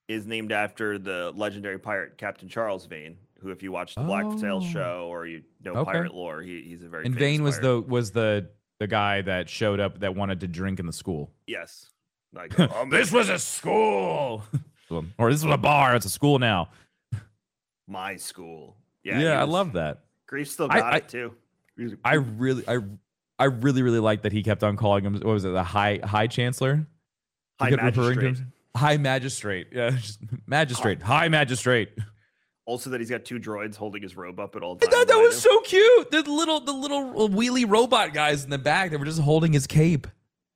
[0.08, 4.62] is named after the legendary pirate Captain Charles Vane, who, if you watch the Oh.
[4.62, 5.92] show or you know Okay.
[5.92, 7.68] pirate lore, he, he's a very And Vane was pirate.
[7.88, 8.50] the was the
[8.80, 11.32] the guy that showed up that wanted to drink in the school.
[11.48, 11.90] yes.
[12.36, 14.44] Like oh, this was a school,
[15.18, 15.96] or this was a bar.
[15.96, 16.70] It's a school now.
[17.88, 18.76] my school.
[19.04, 20.04] Yeah, Yeah, he I love that.
[20.32, 21.34] Greef still got I- it too.
[21.36, 21.43] He
[22.04, 22.80] I really, I,
[23.40, 25.14] I really, really like that he kept on calling him.
[25.14, 25.50] What was it?
[25.50, 26.86] The high, high chancellor.
[27.60, 28.48] High kept referring to magistrate.
[28.76, 29.68] High magistrate.
[29.72, 29.98] Yeah,
[30.48, 31.02] magistrate.
[31.02, 31.90] High magistrate.
[32.66, 34.94] Also, that he's got two droids holding his robe up at all times.
[34.94, 36.12] thought that was so cute.
[36.12, 39.68] The little, the little wheelie robot guys in the back that were just holding his
[39.68, 40.08] cape.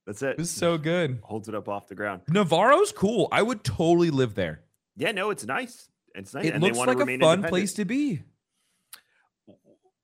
[0.06, 0.32] That's it.
[0.32, 1.20] It was so good.
[1.22, 2.22] Holds it up off the ground.
[2.32, 3.28] Nevarro's cool.
[3.30, 4.62] I would totally live there.
[4.96, 5.90] Yeah, no, it's nice.
[6.16, 6.46] It's nice.
[6.46, 8.24] It and they looks like a fun place to be.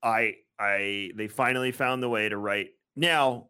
[0.04, 2.70] I I they finally found the way to write.
[2.96, 3.48] Now,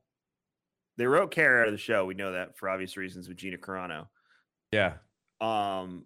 [0.97, 2.05] they wrote Cara out of the show.
[2.05, 4.07] We know that for obvious reasons with Gina Carano.
[4.71, 4.93] Yeah.
[5.41, 6.05] Um,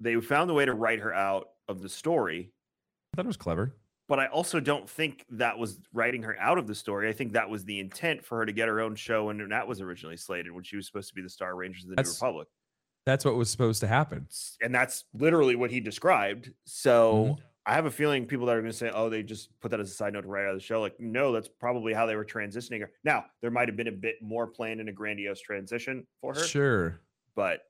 [0.00, 2.52] they found the way to write her out of the story,
[3.12, 3.76] I thought it was clever.
[4.08, 7.08] but I also don't think that was writing her out of the story.
[7.08, 9.68] I think that was the intent for her to get her own show when that
[9.68, 12.20] was originally slated when she was supposed to be the Star Rangers of the That's-
[12.20, 12.48] New Republic.
[13.06, 14.26] That's what was supposed to happen.
[14.60, 16.50] and that's literally what he described.
[16.64, 17.40] So Mm-hmm.
[17.66, 19.80] I have a feeling people that are going to say, "Oh, they just put that
[19.80, 22.16] as a side note right out of the show." Like, no, that's probably how they
[22.16, 22.90] were transitioning her.
[23.04, 26.42] Now, there might have been a bit more planned in a grandiose transition for her,
[26.44, 27.00] Sure.
[27.36, 27.60] but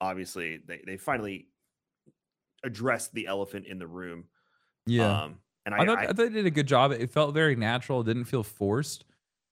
[0.00, 1.48] obviously they they finally
[2.64, 4.24] addressed the elephant in the room.
[4.86, 5.22] Yeah.
[5.24, 6.92] um, and I, I, thought, I- I, thought they did a good job.
[6.92, 8.00] It felt very natural.
[8.00, 9.04] It didn't feel forced.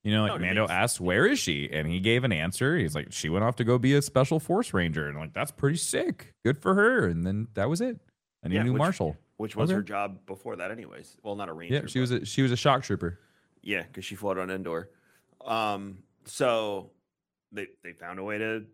[0.05, 2.79] You know, like No, Mando asked, "Where is she?" and he gave an answer.
[2.79, 5.51] He's like, "She went off to go be a special force ranger," and like that's
[5.51, 6.35] pretty sick.
[6.45, 7.07] Good for her.
[7.09, 7.99] And then that was it.
[8.43, 9.17] And he Yeah, knew which- Marshall.
[9.39, 11.17] Which was her job before that, anyways.
[11.23, 11.75] Well, not a ranger.
[11.77, 13.19] Yeah, she was a she was a shock trooper.
[13.63, 14.91] Yeah, because she fought on Endor.
[15.45, 16.91] Um, so
[17.51, 18.67] they they found a way to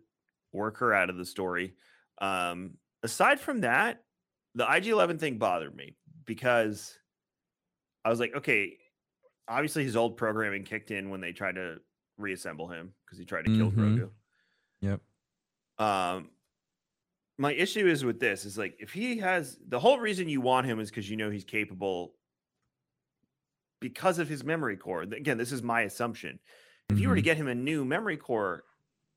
[0.51, 1.73] work her out of the story.
[2.19, 2.71] Um,
[3.03, 4.03] aside from that,
[4.55, 5.95] the IG Eleven thing bothered me
[6.25, 6.97] because
[8.03, 8.77] I was like, okay,
[9.47, 11.77] obviously his old programming kicked in when they tried to
[12.17, 13.97] reassemble him because he tried to kill Mhm.
[13.99, 14.09] Grogu.
[14.81, 15.01] Yep.
[15.77, 16.29] Um,
[17.37, 20.65] my issue is with this is like if he has the whole reason you want
[20.67, 22.15] him is because you know he's capable
[23.81, 25.01] because of his memory core.
[25.03, 26.39] Again, this is my assumption.
[26.89, 27.25] If you were to Mhm.
[27.25, 28.63] get him a new memory core,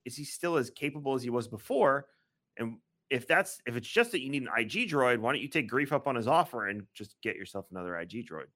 [0.04, 2.08] is he still as capable as he was before?
[2.56, 2.78] And
[3.10, 5.70] if that's if it's just that you need an IG droid, why don't you take
[5.70, 8.48] Greef up on his offer and just get yourself another IG droid?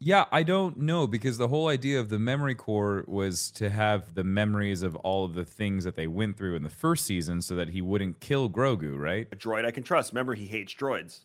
[0.00, 4.14] Yeah, I don't know because the whole idea of the memory core was to have
[4.14, 7.42] the memories of all of the things that they went through in the first season
[7.42, 9.26] so that he wouldn't kill Grogu, right?
[9.32, 10.12] A droid I can trust.
[10.12, 11.20] Remember, he hates droids.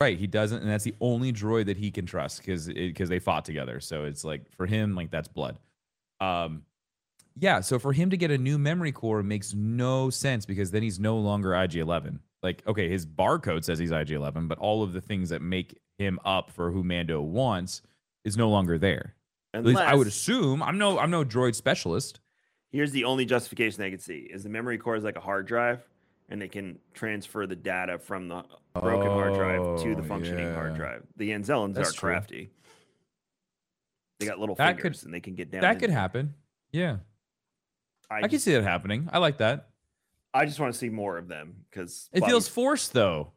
[0.00, 3.18] Right, he doesn't, and that's the only droid that he can trust because because they
[3.18, 3.80] fought together.
[3.80, 5.58] So it's like for him, like that's blood.
[6.20, 6.62] Um,
[7.40, 7.60] yeah.
[7.60, 11.00] So for him to get a new memory core makes no sense because then he's
[11.00, 12.18] no longer IG11.
[12.42, 16.20] Like, okay, his barcode says he's IG11, but all of the things that make him
[16.24, 17.82] up for who Mando wants
[18.24, 19.14] is no longer there.
[19.54, 20.62] At least I would assume.
[20.62, 22.20] I'm no I'm no droid specialist.
[22.70, 25.46] Here's the only justification I could see is the memory core is like a hard
[25.46, 25.80] drive,
[26.28, 28.44] and they can transfer the data from the
[28.74, 31.02] broken hard drive to the Oh, functioning hard drive.
[31.16, 32.10] The Anzellans That's are true.
[32.10, 32.50] crafty.
[34.20, 35.62] They got little That fingers could- and they can get down.
[35.62, 36.34] That could happen.
[36.72, 36.98] Yeah,
[38.10, 39.08] I, I, can just, see that happening.
[39.10, 39.70] I like that.
[40.34, 43.32] I just want to see more of them because It feels forced though.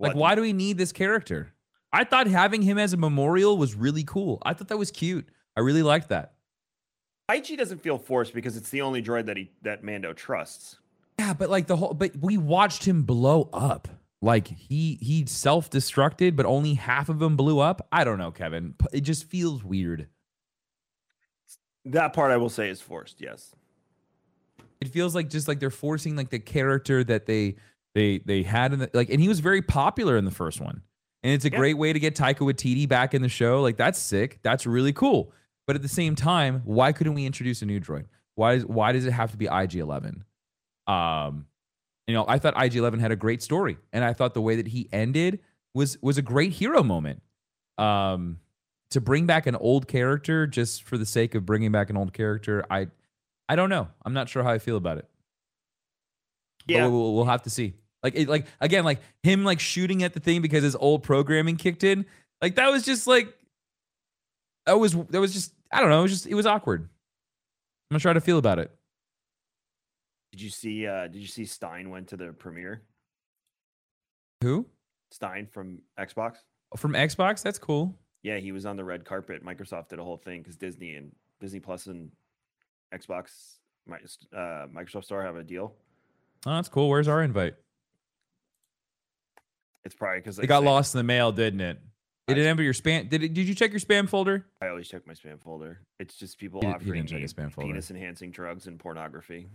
[0.00, 1.52] Like, why do we need this character?
[1.92, 4.42] I thought having him as a memorial was really cool.
[4.42, 5.28] I thought that was cute.
[5.56, 6.34] I really liked that.
[7.30, 10.76] IG doesn't feel forced because it's the only droid that he that Mando trusts.
[11.18, 13.88] Yeah, but like the whole, but we watched him blow up.
[14.20, 17.86] Like he he self destructed, but only half of him blew up.
[17.92, 18.74] I don't know, Kevin.
[18.92, 20.08] It just feels weird.
[21.84, 23.20] That part I will say is forced.
[23.20, 23.54] Yes.
[24.80, 27.56] It feels like just like they're forcing like the character that they
[27.94, 30.82] they they had in the like, and he was very popular in the first one.
[31.22, 31.58] And it's a Yeah.
[31.58, 33.60] great way to get Taika Waititi back in the show.
[33.62, 34.38] Like that's sick.
[34.42, 35.32] That's really cool.
[35.66, 38.06] But at the same time, why couldn't we introduce a new droid?
[38.36, 40.22] Why is why does it have to be IG11?
[40.86, 41.46] Um,
[42.06, 44.68] you know, I thought IG11 had a great story, and I thought the way that
[44.68, 45.40] he ended
[45.74, 47.20] was was a great hero moment.
[47.76, 48.38] Um,
[48.90, 52.12] to bring back an old character just for the sake of bringing back an old
[52.14, 52.86] character, I
[53.48, 53.88] I don't know.
[54.06, 55.08] I'm not sure how I feel about it.
[56.66, 56.84] Yeah.
[56.86, 57.74] But we'll, we'll have to see.
[58.02, 61.56] Like it, like again, like him like shooting at the thing because his old programming
[61.56, 62.06] kicked in.
[62.40, 63.34] Like that was just like
[64.66, 66.00] that was that was just I don't know.
[66.00, 66.82] It was just it was awkward.
[66.82, 68.70] I'm not sure how to feel about it.
[70.32, 70.86] Did you see?
[70.86, 72.82] uh Did you see Stein went to the premiere?
[74.42, 74.66] Who
[75.10, 76.36] Stein from Xbox.
[76.76, 77.42] from Xbox?
[77.42, 77.94] That's cool.
[78.22, 79.44] Yeah, he was on the red carpet.
[79.44, 82.10] Microsoft did a whole thing because Disney and Disney Plus and
[82.94, 83.56] Xbox,
[83.90, 85.74] uh, Microsoft Store have a deal.
[86.46, 86.88] Oh, that's cool.
[86.88, 87.54] Where's our invite?
[89.88, 91.80] It's probably because It got lost in the mail, didn't it?
[92.26, 93.08] Did it enter your spam?
[93.08, 93.32] Did it?
[93.32, 94.44] Did you check your spam folder?
[94.60, 95.78] I always check my spam folder.
[95.98, 97.26] It's just people He- he offering check me
[97.56, 99.48] penis enhancing drugs and pornography.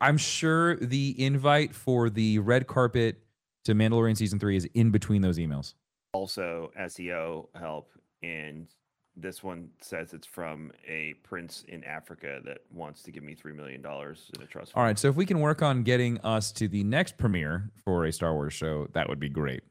[0.00, 3.22] I'm sure the invite for the red carpet
[3.66, 5.74] to Mandalorian season three is in between those emails.
[6.14, 7.90] Also, SEO help,
[8.22, 8.68] and
[9.16, 13.52] this one says it's from a prince in Africa that wants to give me three
[13.52, 14.72] million dollars in a trust.
[14.72, 14.80] Fund.
[14.80, 18.04] All right, so if we can work on getting us to the next premiere for
[18.04, 19.62] a Star Wars show, that would be great.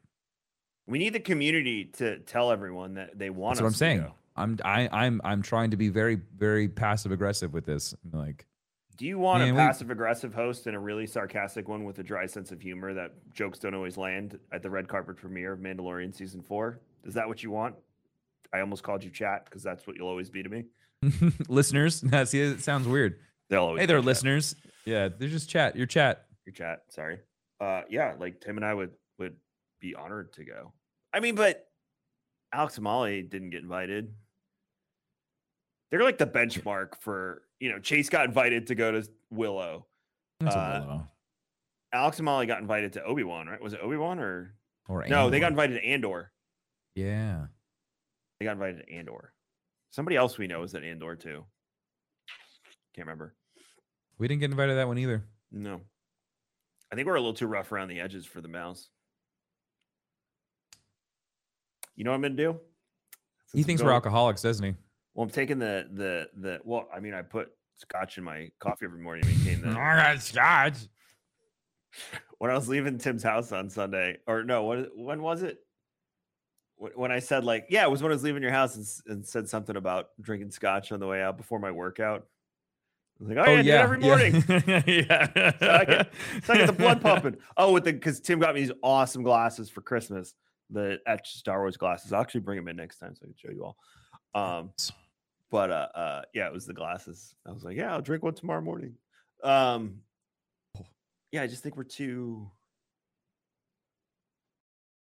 [0.86, 3.56] We need the community to tell everyone that they want.
[3.56, 4.00] That's what I'm to saying.
[4.00, 4.14] go.
[4.36, 7.94] I'm I, I'm I'm trying to be very very passive aggressive with this.
[8.12, 8.46] Like,
[8.96, 12.02] Do you want Man, a passive aggressive host and a really sarcastic one with a
[12.02, 15.58] dry sense of humor that jokes don't always land at the red carpet premiere of
[15.60, 16.80] Mandalorian season four?
[17.04, 17.74] Is that what you want?
[18.52, 20.64] I almost called you chat because that's what you'll always be to me.
[21.48, 23.16] listeners, see, it sounds weird.
[23.50, 24.04] They'll always Hey be there, chat.
[24.06, 24.56] listeners.
[24.84, 25.76] Yeah, they're just chat.
[25.76, 26.26] Your chat.
[26.46, 26.80] Your chat.
[26.90, 27.18] Sorry.
[27.60, 29.36] Uh, yeah, like Tim and I would would
[29.80, 30.72] be honored to go.
[31.12, 31.66] I mean, but
[32.52, 34.12] Alex and Molly didn't get invited.
[35.90, 37.78] They're like the benchmark for you know.
[37.78, 39.86] Chase got invited to go to Willow.
[40.44, 41.06] Uh, Willow.
[41.92, 43.60] Alex and Molly got invited to Obi Wan, right?
[43.60, 44.54] Was it Obi Wan or
[44.88, 45.28] Or no?
[45.30, 46.32] They got invited to Andor.
[46.94, 47.46] Yeah.
[48.42, 49.32] They got invited to Andor.
[49.90, 51.44] Somebody else we know is at Andor too.
[52.92, 53.36] Can't remember.
[54.18, 55.24] We didn't get invited to that one either.
[55.52, 55.80] No.
[56.90, 58.88] I think we're a little too rough around the edges for the mouse.
[61.94, 62.58] You know what I'm gonna do?
[63.52, 64.74] He Since I'm thinks we're alcoholics, doesn't he?
[65.14, 68.86] Well, I'm taking the the the well, I mean, I put scotch in my coffee
[68.86, 70.78] every morning to maintain the got scotch.
[72.38, 75.60] when I was leaving Tim's house on Sunday, or no, what when was it?
[76.82, 78.86] Wh- When I said like, yeah, it was when I was leaving your house and,
[79.16, 82.26] and said something about drinking scotch on the way out before my workout.
[83.20, 84.34] I was like, oh, yeah, I do it every morning.
[85.08, 85.52] yeah.
[85.60, 86.12] so, I get,
[86.44, 87.36] so I get the blood pumping.
[87.56, 90.34] Oh, with the because Tim got me these awesome glasses for Christmas,
[90.70, 92.12] the etched Star Wars glasses.
[92.12, 93.76] I'll actually bring them in next time so I can show you all.
[94.34, 94.70] Um,
[95.50, 97.34] but uh, uh, yeah, it was the glasses.
[97.46, 98.94] I was like, yeah, I'll drink one tomorrow morning.
[99.44, 100.00] Um,
[101.30, 102.50] yeah, I just think we're too.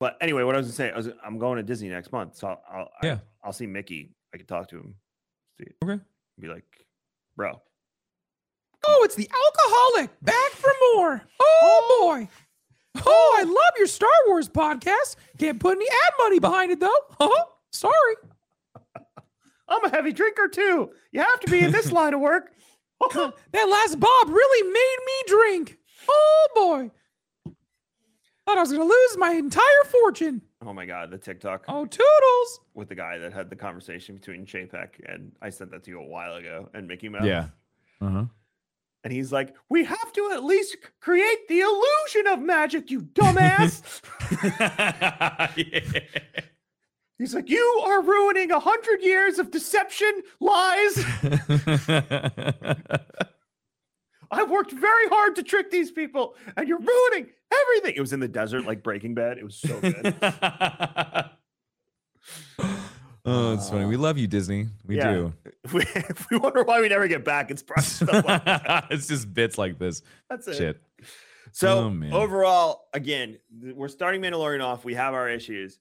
[0.01, 2.37] But anyway, what I was gonna say, I was, I'm going to Disney next month,
[2.37, 3.19] so I'll, I'll Yeah.
[3.43, 4.15] I, will see Mickey.
[4.33, 4.95] I can talk to him.
[5.59, 6.01] See, Okay.
[6.39, 6.65] be like,
[7.37, 7.61] bro,
[8.87, 11.23] Oh, it's the alcoholic back for more.
[11.41, 12.29] Oh, oh boy.
[13.05, 15.17] Oh, I love your Star Wars podcast.
[15.39, 16.99] Can't put any ad money behind it though.
[17.21, 17.45] Huh?
[17.73, 18.15] Sorry.
[19.69, 20.91] I'm a heavy drinker too.
[21.13, 22.53] You have to be in this line of work.
[23.01, 25.79] that last Bob really made me drink.
[26.09, 26.91] Oh boy.
[28.49, 30.41] Thought I was gonna lose my entire fortune.
[30.65, 32.61] Oh my god, the TikTok Oh, toodles.
[32.73, 36.01] with the guy that had the conversation between Chapek and I sent that to you
[36.01, 37.27] a while ago and Mickey Mouse.
[37.27, 37.49] Yeah.
[38.01, 38.25] Uh huh.
[39.05, 43.83] And he's like, "We have to at least create the illusion of magic, you dumbass."
[47.19, 51.05] He's like, "You are ruining a hundred years of deception, lies.
[54.31, 58.21] I've worked very hard to trick these people, and you're ruining everything." It was in
[58.21, 59.39] the desert, like Breaking Bad.
[59.39, 60.15] It was so good.
[63.25, 63.87] oh, it's funny.
[63.87, 64.69] We love you, Disney.
[64.85, 65.13] We Yeah.
[65.13, 65.35] do.
[65.65, 68.43] if, we, if we wonder why we never get back, it's probably stuff like
[68.91, 70.03] it's just bits like this.
[70.29, 70.55] That's it.
[70.55, 70.83] Shit.
[71.53, 73.39] So Oh, overall, again,
[73.75, 74.85] we're starting Mandalorian off.
[74.85, 75.79] We have our issues.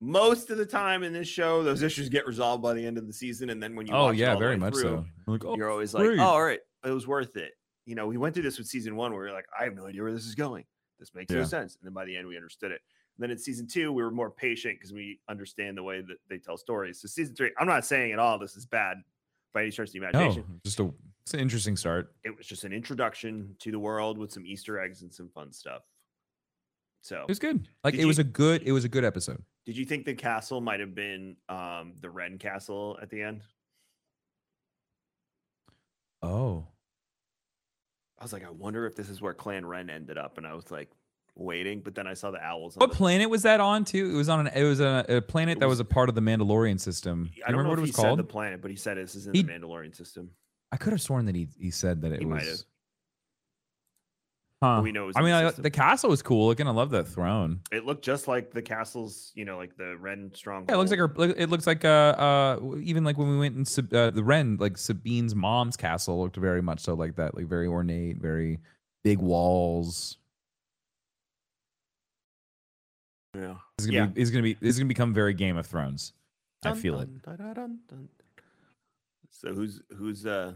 [0.00, 3.06] Most of the time in this show, those issues get resolved by the end of
[3.06, 5.06] the season, and then when you Oh yeah, very much through, so.
[5.26, 7.52] Like, oh, you're always like, "Oh, all right, it was worth it."
[7.86, 9.74] You know, we went through this with season one, where we are like, "I have
[9.74, 10.64] no idea where this is going.
[10.98, 12.80] This makes no sense." And then by the end, we understood it.
[13.16, 16.16] And then in season two, we were more patient because we understand the way that
[16.28, 17.00] they tell stories.
[17.00, 18.98] So season three, I'm not saying at all this is bad
[19.52, 22.14] by any stretch of the no, just a it's an interesting start.
[22.24, 25.52] it was just an introduction to the world with some Easter eggs and some fun
[25.52, 25.82] stuff.
[27.02, 27.68] So It was good.
[27.84, 28.62] Like it was a good.
[28.62, 29.42] It was a good episode.
[29.66, 33.42] did you think the castle might have been um the Wren castle at the end?
[36.22, 36.66] Oh,
[38.20, 40.36] I was like, I wonder if this is where Clan Wren ended up.
[40.38, 40.90] And I was like,
[41.36, 41.80] waiting.
[41.80, 42.76] But then I saw the owls.
[42.76, 44.10] On What the, planet was that on too?
[44.10, 44.52] It was on an.
[44.54, 47.30] It was a, a planet that was, was- a part of the Mandalorian system.
[47.34, 48.18] Do I don't remember what it was called?
[48.18, 50.30] said the planet, but he said this is in He- the Mandalorian system.
[50.72, 52.66] I could have sworn that he he said that it He might was.
[54.62, 54.76] Have.
[54.76, 54.82] Huh.
[54.82, 56.68] we know it was I mean, the I, the castle was cool looking.
[56.68, 57.60] I love that throne.
[57.72, 60.66] It looked just like the castles, you know, like the Wren strong.
[60.68, 61.12] Yeah, it looks like her.
[61.36, 64.58] It looks like uh uh even like when we went in Sab- uh, the Wren,
[64.60, 68.58] like Sabine's mom's castle looked very much so like that, like very ornate, very
[69.02, 70.18] big walls.
[73.34, 73.54] Yeah.
[73.78, 74.06] It's gonna Yeah.
[74.06, 74.20] be.
[74.20, 74.56] It's gonna be.
[74.60, 76.12] It's gonna become very Game of Thrones.
[76.64, 77.22] I Dun, feel it.
[77.22, 78.08] dun, dun, dun, dun.
[79.30, 80.52] So who's who's uh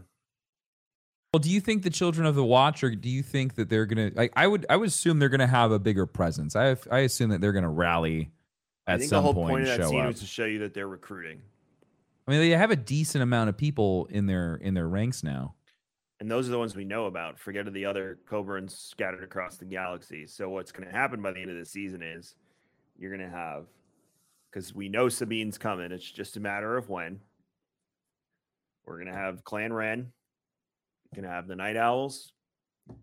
[1.35, 3.85] Well, do you think the Children of the Watch, or do you think that they're
[3.85, 4.09] gonna?
[4.15, 4.65] Like, I would.
[4.69, 6.55] I would assume they're gonna have a bigger presence.
[6.55, 6.77] I.
[6.89, 8.31] I assume that they're gonna rally
[8.87, 9.49] at I think some the whole point.
[9.49, 10.07] point of that scene up.
[10.07, 11.41] was to show you that they're recruiting.
[12.25, 15.55] I mean, they have a decent amount of people in their in their ranks now.
[16.21, 17.37] And those are the ones we know about.
[17.37, 20.27] Forget the other coverts scattered across the galaxy.
[20.27, 22.35] So what's going to happen by the end of the season is
[22.97, 23.65] you're going to have
[24.49, 25.91] because we know Sabine's coming.
[25.91, 27.19] It's just a matter of when.
[28.85, 30.13] We're going to have Clan Wren.
[31.13, 32.33] To have the Night Owls.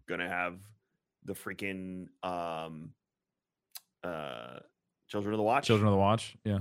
[0.08, 0.58] To have
[1.24, 2.90] the freaking um
[4.04, 4.58] uh
[5.08, 6.36] Children of the Watch Children of the Watch.
[6.44, 6.60] Yeah.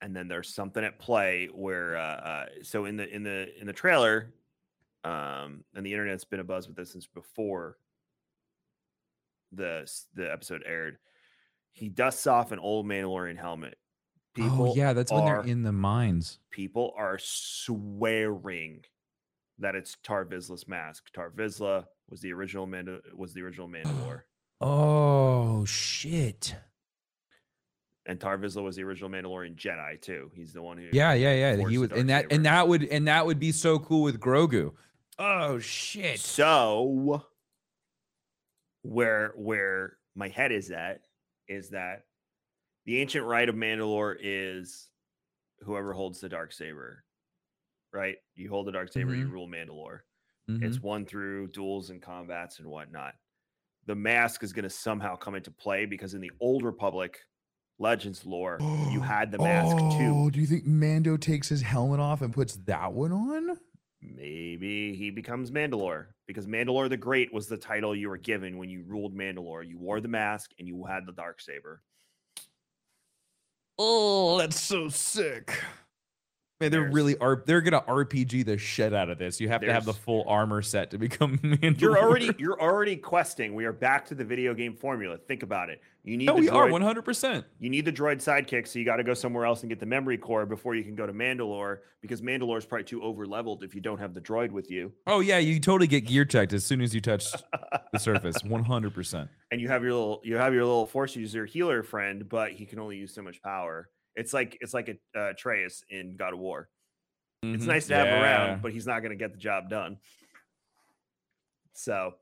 [0.00, 3.66] and then there's something at play where uh, uh so in the in the in
[3.66, 4.32] the trailer
[5.04, 7.78] um and the internet's been abuzz with this since before
[9.52, 10.98] the the episode aired
[11.72, 13.76] he dusts off an old mandalorian helmet
[14.34, 16.38] people oh yeah, that's when they're are- in the mines.
[16.50, 18.82] people are swearing
[19.62, 24.22] that it's Tarre Vizsla's mask Tarre Vizsla was the original Manda- was the original mandalore
[24.60, 26.54] Oh shit.
[28.06, 31.34] and Tarre Vizsla was the original mandalorian jedi too he's the one who Yeah, yeah,
[31.56, 31.68] yeah.
[31.68, 32.34] He was, and that, saber.
[32.34, 34.72] and that would, and that would be so cool with Grogu.
[35.18, 36.18] Oh shit.
[36.20, 37.24] So
[38.82, 41.02] where where my head is at
[41.48, 42.04] is that
[42.86, 44.88] the ancient right of Mandalore is
[45.60, 47.04] whoever holds the dark saber.
[47.92, 48.16] Right?
[48.34, 49.32] You hold the dark saber, you Mhm.
[49.32, 50.00] rule Mandalore.
[50.48, 50.62] Mhm.
[50.62, 53.14] It's won through duels and combats and whatnot.
[53.86, 57.20] The mask is going to somehow come into play because in the old Republic
[57.78, 58.58] Legends lore,
[58.92, 60.12] you had the mask too.
[60.14, 63.58] Oh, do you think Mando takes his helmet off and puts that one on?
[64.00, 68.68] Maybe he becomes Mandalore because Mandalore the Great was the title you were given when
[68.68, 69.66] you ruled Mandalore.
[69.66, 71.82] You wore the mask and you had the dark saber.
[73.78, 75.62] Oh, that's so sick.
[76.62, 79.40] Man, they're There's- really are they're gonna RPG the shit out of this.
[79.40, 81.80] You have to have the full armor set to become Mandalore.
[81.80, 83.54] You're already you're already questing.
[83.54, 85.18] We are back to the video game formula.
[85.18, 85.80] Think about it.
[86.04, 87.02] You need No, the we are droid- 100.
[87.02, 89.80] percent You need the droid sidekick, so you got to go somewhere else and get
[89.80, 93.26] the memory core before you can go to Mandalore because Mandalore is probably too over
[93.26, 94.92] leveled if you don't have the droid with you.
[95.08, 97.26] Oh yeah, you totally get gear checked as soon as you touch
[97.92, 98.36] the surface.
[98.44, 98.94] 100.
[98.94, 102.52] percent and you have your little you have your little force user healer friend, but
[102.52, 103.88] he can only use so much power.
[104.16, 106.68] It's like it's like a uh, Atreus in God of War.
[107.44, 109.98] It's nice to have him around, but he's not going to get the job done.
[111.72, 112.14] So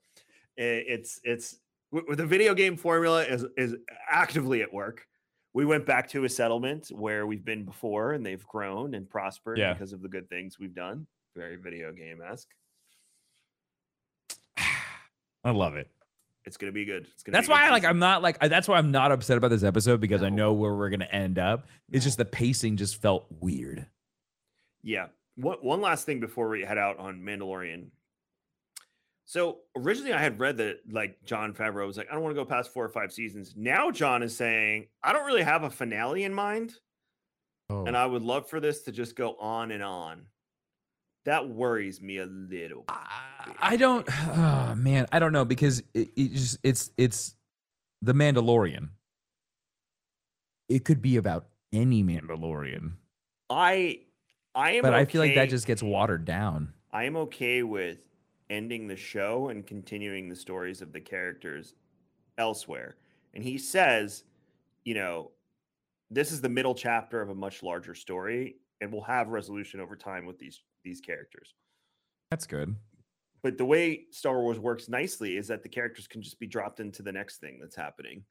[0.59, 1.59] i- it's it's
[1.93, 3.77] w- the video game formula is is
[4.11, 5.07] actively at work.
[5.53, 9.59] We went back to a settlement where we've been before, and they've grown and prospered
[9.59, 9.73] Yeah.
[9.73, 11.07] because of the good things we've done.
[11.37, 12.49] Very video game esque.
[15.45, 15.91] I love it.
[16.47, 17.07] It's gonna be good.
[17.13, 17.37] It's gonna.
[17.37, 17.85] That's be a good why, like.
[17.85, 20.53] I'm not like I- that's why I'm not upset about this episode because I know
[20.53, 21.67] where we're gonna end up.
[21.93, 23.87] It's just the pacing just felt weird.
[24.83, 25.09] Yeah.
[25.37, 27.89] One one last thing before we head out on Mandalorian.
[29.27, 32.41] So originally, I had read that like Jon Favreau was like, I don't want to
[32.43, 33.55] go past four or five seasons.
[33.57, 36.73] Now John is saying, I don't really have a finale in mind,
[37.69, 37.85] Oh.
[37.85, 40.23] and I would love for this to just go on and on.
[41.25, 42.85] That worries me a little.
[42.89, 44.07] I don't.
[44.33, 47.35] Oh, man, I don't know because it, it just it's it's
[48.01, 48.91] the Mandalorian.
[50.69, 52.93] It could be about any Mandalorian,
[53.49, 54.01] I
[54.55, 56.73] I am, but I feel like that just gets watered down.
[56.93, 57.99] I am okay with
[58.49, 61.75] ending the show and continuing the stories of the characters
[62.39, 62.97] elsewhere.
[63.33, 64.25] And he says,
[64.85, 65.31] you know,
[66.11, 69.95] this is the middle chapter of a much larger story, and we'll have resolution over
[69.95, 71.55] time with these these characters.
[72.31, 72.75] That's good.
[73.43, 76.79] But the way Star Wars works nicely is that the characters can just be dropped
[76.81, 78.25] into the next thing that's happening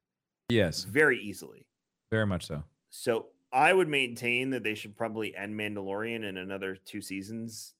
[0.49, 1.65] Yes, very easily.
[2.11, 2.63] very much so.
[2.91, 7.73] So I would maintain that they should probably end Mandalorian in another two seasons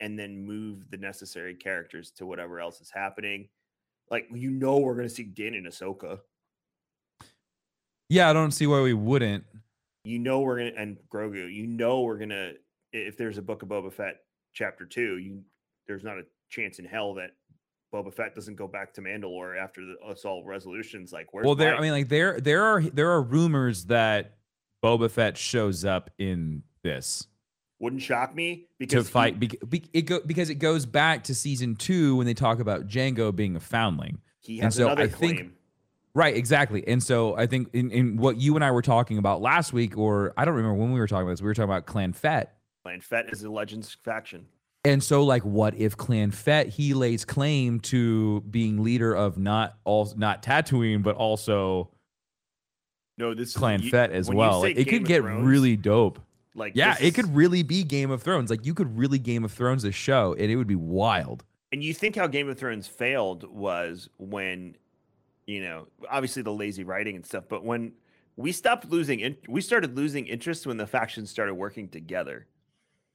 [0.00, 3.48] and then move the necessary characters to whatever else is happening.
[4.10, 6.20] Like you know we're gonna see Din and Ahsoka.
[8.08, 9.44] Yeah, I don't see why we wouldn't.
[10.04, 11.52] You know we're gonna and Grogu.
[11.52, 12.52] You know we're gonna
[12.92, 14.16] if there's a book of Boba Fett
[14.52, 15.42] chapter two, you
[15.86, 17.30] there's not a chance in hell that
[17.92, 21.12] Boba Fett doesn't go back to Mandalore after the Assault Resolutions.
[21.12, 21.76] Like, where's well, there.
[21.76, 24.36] I mean, like there, there are there are rumors that
[24.84, 27.26] Boba Fett shows up in this
[27.78, 31.24] wouldn't shock me to because he- fight bec- be, it go, because it goes back
[31.24, 34.18] to season two when they talk about Jango being a foundling.
[34.40, 35.54] He And has so another I think- claim.
[36.12, 36.86] Right, exactly.
[36.88, 39.96] And so I think in, in what you and I were talking about last week,
[39.96, 42.12] or I don't remember when we were talking about this, we were talking about Clan
[42.12, 42.52] Fett.
[42.82, 44.46] Clan Fett is a Legends faction.
[44.84, 49.76] And so, like, what if Clan Fett he lays claim to being leader of not
[49.84, 51.90] all not Tatooine, but also
[53.18, 54.60] No, this Clan you- Fett as well.
[54.62, 56.18] Like, it Game could get Thrones, really dope.
[56.54, 58.50] Like, yeah, it could really be Game of Thrones.
[58.50, 61.44] Like, you could really Game of Thrones this show, and it would be wild.
[61.72, 64.76] And you think how Game of Thrones failed was when,
[65.46, 67.92] you know, obviously the lazy writing and stuff, but when
[68.36, 72.46] we stopped losing, in, we started losing interest when the factions started working together.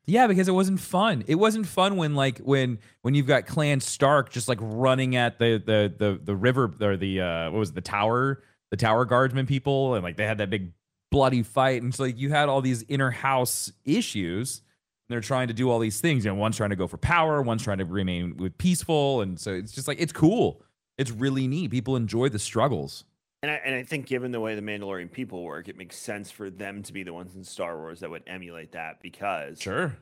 [0.07, 1.23] Yeah, because it wasn't fun.
[1.27, 5.39] It wasn't fun when like when when you've got Clan Stark just like running at
[5.39, 9.05] the the the the river or the uh what was it, the tower the tower
[9.05, 10.71] guardsmen people and like they had that big
[11.11, 14.61] bloody fight and so like you had all these inner house issues.
[15.07, 16.25] And they're trying to do all these things.
[16.25, 19.39] You know, one's trying to go for power, one's trying to remain with peaceful, and
[19.39, 20.63] so it's just like it's cool.
[20.97, 21.71] It's really neat.
[21.71, 23.03] People enjoy the struggles.
[23.45, 26.31] And I, and I think given the way the Mandalorian people work, it makes sense
[26.31, 29.95] for them to be the ones in Star Wars that would emulate that because Sure.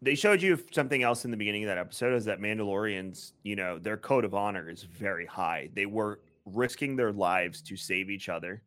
[0.00, 3.56] they showed you something else in the beginning of that episode is that Mandalorians, you
[3.56, 5.68] know, their code of honor is very high.
[5.74, 8.62] They were risking their lives to save each other.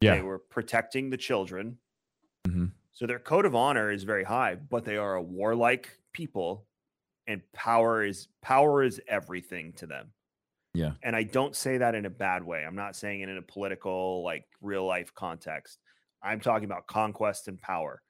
[0.00, 0.16] Yeah.
[0.16, 1.78] They were protecting the children.
[2.48, 2.72] Mhm.
[2.90, 6.66] So their code of honor is very high, but they are a warlike people
[7.28, 10.12] and power is power is everything to them.
[10.76, 10.92] Yeah.
[11.02, 12.64] And I don't say that in a bad way.
[12.64, 15.78] I'm not saying it in a political, like real life context.
[16.22, 18.02] I'm talking about conquest and power.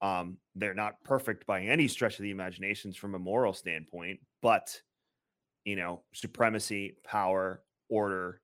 [0.00, 4.80] Um, they're not perfect by any stretch of the imaginations from a moral standpoint, but
[5.64, 8.40] you know, supremacy, power, order,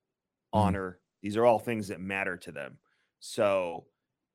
[0.53, 2.79] honor, these are all things that matter to them.
[3.21, 3.85] So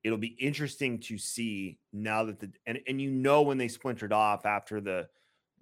[0.04, 4.14] it'll be interesting to see now that the and, and you know when they splintered
[4.14, 5.10] off after the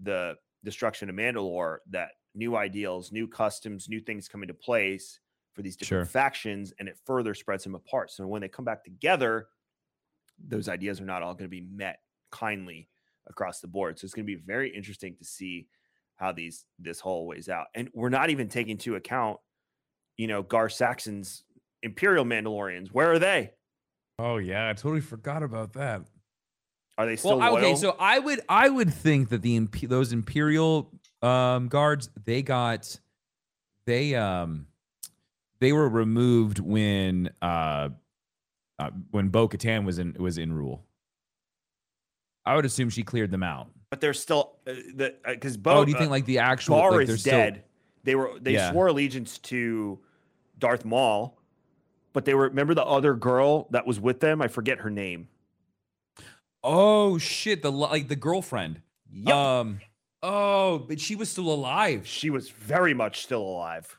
[0.04, 5.20] the destruction of Mandalore that new ideals, new customs, new things come into place
[5.54, 6.12] for these different Sure.
[6.12, 8.12] factions, and it further spreads them apart.
[8.12, 9.48] So when they come back together,
[10.38, 12.00] those ideas are not all going to be met
[12.32, 12.90] kindly
[13.28, 13.98] across the board.
[13.98, 15.68] So it's going to be very interesting to see
[16.18, 17.68] how these this whole weighs out.
[17.74, 19.40] And we're not even taking into account,
[20.18, 21.44] you know, Gar Saxon's
[21.84, 22.90] Imperial Mandalorians.
[22.90, 23.52] Where are they?
[24.20, 26.02] Oh yeah, I totally forgot about that.
[26.98, 27.66] Are they still well, loyal?
[27.66, 32.42] okay, so I would I would think that the imp- those imperial um, guards they
[32.42, 33.00] got
[33.86, 34.68] they um
[35.60, 37.90] they were removed when uh,
[38.80, 40.84] uh when Bo Katan was in was in rule.
[42.46, 43.70] I would assume she cleared them out.
[43.90, 45.72] but they're still uh, the because Bo.
[45.80, 47.64] oh, do you think like the actual Gar like, is still- dead?
[48.04, 48.72] They were they Yeah.
[48.72, 49.98] swore allegiance to
[50.60, 51.40] Darth Maul,
[52.14, 54.44] but they were remember the other girl that was with them.
[54.44, 55.28] I forget her name.
[56.64, 57.64] Oh shit!
[57.64, 58.82] The like the girlfriend.
[59.12, 59.36] Yep.
[59.36, 59.80] Um.
[60.28, 62.08] Oh, but she was still alive.
[62.08, 63.96] She was very much still alive.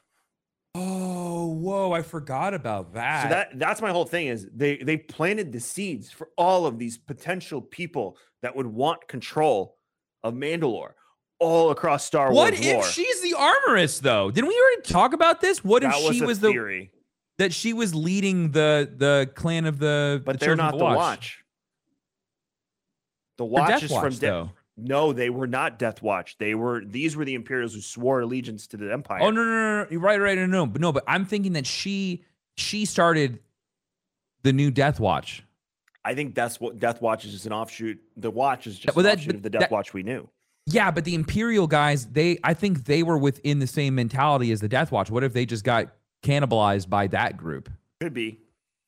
[0.74, 1.92] Oh, whoa!
[1.92, 3.22] I forgot about that.
[3.22, 6.78] So that that's my whole thing is they they planted the seeds for all of
[6.78, 9.76] these potential people that would want control
[10.24, 10.90] of Mandalore
[11.38, 12.84] all across Star what Wars What if lore.
[12.84, 14.30] she's the armorist though?
[14.30, 15.62] Didn't we already talk about this?
[15.64, 16.90] What if That was she was the theory.
[17.38, 20.96] that she was leading the the clan of the but the they're not the Watch?
[20.96, 21.44] watch.
[23.38, 24.48] The watch is from Death.
[24.76, 26.36] No, they were not Death Watch.
[26.38, 29.22] They were these were the Imperials who swore allegiance to the Empire.
[29.22, 31.54] Oh no, no, no, no, you're right, right, no, no, but no, but I'm thinking
[31.54, 32.24] that she
[32.56, 33.38] she started
[34.42, 35.42] the new Death Watch.
[36.04, 37.98] I think that's what Death Watch is just an offshoot.
[38.16, 40.28] The Watch is just Well, that- offshoot of the Death that- Watch we knew.
[40.66, 44.60] Yeah, but the Imperial guys, they I think they were within the same mentality as
[44.60, 45.10] the Death Watch.
[45.10, 47.70] What if they just got cannibalized by that group?
[48.00, 48.40] Could be,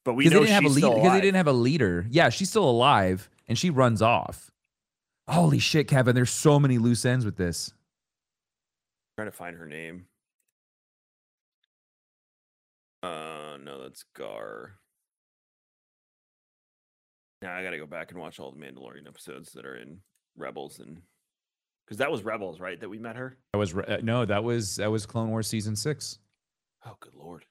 [0.05, 0.89] but we know they didn't have a leader.
[0.89, 2.07] Because they didn't have a leader.
[2.11, 4.51] Yeah, she's still alive and she runs off.
[5.29, 6.15] Holy shit, Kevin!
[6.15, 7.73] There's so many loose ends with this.
[9.19, 10.07] I'm trying to find her name.
[13.03, 14.75] Uh, no, that's Gar.
[17.43, 19.99] Now I got to go back and watch all the Mandalorian episodes that are in
[20.37, 21.03] Rebels, and
[21.87, 22.81] because that was Rebels, right?
[22.81, 23.37] That we met her.
[23.53, 26.19] That was re- uh, no, that was that was Clone Wars season six.
[26.87, 27.45] Oh, good lord!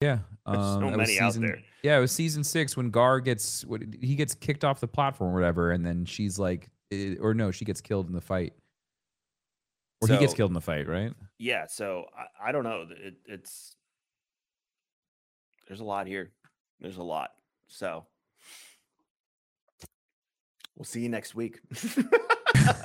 [0.00, 1.58] Yeah, There's so many out there.
[1.82, 5.32] Yeah, it was season six when Gar gets what he gets kicked off the platform
[5.32, 8.52] or whatever, and then she's like, eh, or no, she gets killed in the fight,
[10.00, 11.12] or he gets killed in the fight, right?
[11.38, 12.86] Yeah, so I, I don't know.
[12.90, 13.76] It, it's
[15.68, 16.32] there's a lot here.
[16.80, 17.30] There's a lot.
[17.68, 18.06] So
[20.76, 21.60] we'll see you next week.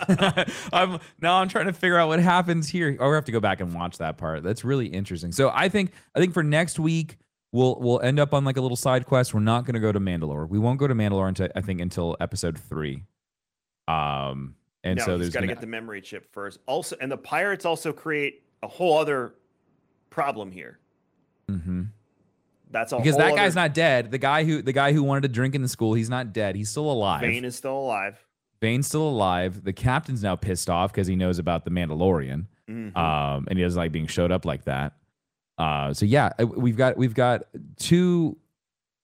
[0.74, 2.96] I'm now I'm trying to figure out what happens here.
[3.00, 4.44] Oh, we have to go back and watch that part.
[4.44, 5.32] That's really interesting.
[5.32, 7.18] So I think I think for next week
[7.52, 9.34] we'll we'll end up on like a little side quest.
[9.34, 10.48] We're not going to go to Mandalore.
[10.48, 13.04] We won't go to Mandalore until I think until episode three.
[13.88, 16.60] Um, and no, so there's got to gonna, get the memory chip first.
[16.66, 19.36] Also, and the pirates also create a whole other
[20.10, 20.80] problem here.
[21.50, 21.84] Mm-hmm.
[22.72, 24.12] That's a because that guy's other- not dead.
[24.12, 26.56] The guy who the guy who wanted to drink in the school, he's not dead.
[26.56, 27.22] He's still alive.
[27.22, 28.24] Vane is still alive.
[28.62, 29.64] Vane's still alive.
[29.64, 32.96] The captain's now pissed off because he knows about the Mandalorian, Mhm.
[32.96, 34.94] um, and he doesn't like being showed up like that.
[35.58, 37.44] Uh, so yeah, uh, we've got we've got
[37.78, 38.38] two,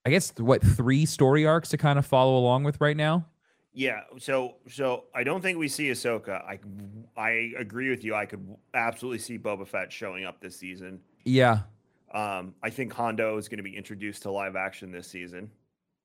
[0.06, 3.26] I guess what three story arcs to kind of follow along with right now.
[3.78, 6.42] Yeah, so so I don't think we see Ahsoka.
[6.44, 6.58] I
[7.16, 8.16] I agree with you.
[8.16, 11.00] I could absolutely see Boba Fett showing up this season.
[11.26, 11.60] Yeah,
[12.12, 15.52] Um, I think Hondo is going to be introduced to live action this season.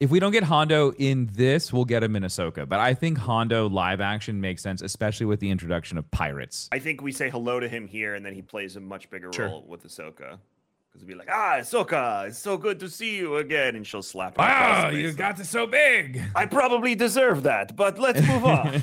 [0.01, 2.69] if we don't get Hondo in this, we'll get him in Ahsoka.
[2.69, 6.69] But I think Hondo live action makes sense, especially with the introduction of pirates.
[6.73, 9.33] I think we say hello to him here, and then he plays a much bigger
[9.33, 9.47] Sure.
[9.47, 10.39] role with Ahsoka.
[10.93, 14.03] Because he'll be like, "Ah, Ahsoka, it's so good to see you again," and she'll
[14.03, 14.45] slap him.
[14.45, 15.15] across the face.
[15.15, 16.21] got to so big.
[16.35, 18.83] I probably deserve that, but let's move on.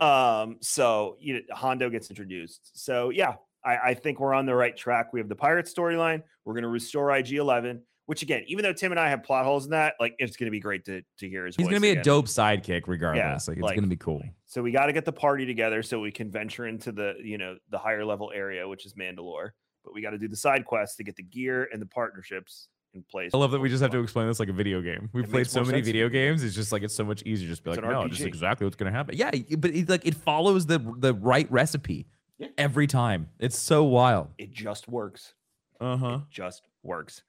[0.00, 2.70] um, so you know, Hondo gets introduced.
[2.74, 3.34] So yeah,
[3.64, 5.12] I, I think we're on the right track.
[5.12, 6.22] We have the pirate storyline.
[6.44, 9.44] We're going to restore IG Eleven, which again, even though Tim and I have plot
[9.44, 11.54] holes in that, like it's going to be great to to hear his.
[11.54, 13.46] He's gonna be a dope sidekick, regardless.
[13.46, 14.22] Yeah, like it's like- gonna be cool.
[14.46, 17.38] So we got to get the party together so we can venture into the you
[17.38, 19.50] know the higher level area, which is Mandalore.
[19.88, 22.68] But we got to do the side quests to get the gear and the partnerships
[22.92, 23.30] in place.
[23.32, 25.08] I love that we just have to explain this like a video game.
[25.14, 26.44] We've It played so many sense video games.
[26.44, 28.66] It's just like it's so much easier just be It's like, no, this is exactly
[28.66, 29.16] what's gonna happen.
[29.16, 32.48] Yeah, but it, like it follows the the right recipe Yeah.
[32.58, 33.30] every time.
[33.38, 34.28] It's so wild.
[34.36, 35.32] It just works.
[35.80, 36.18] Uh huh.
[36.30, 37.22] just works.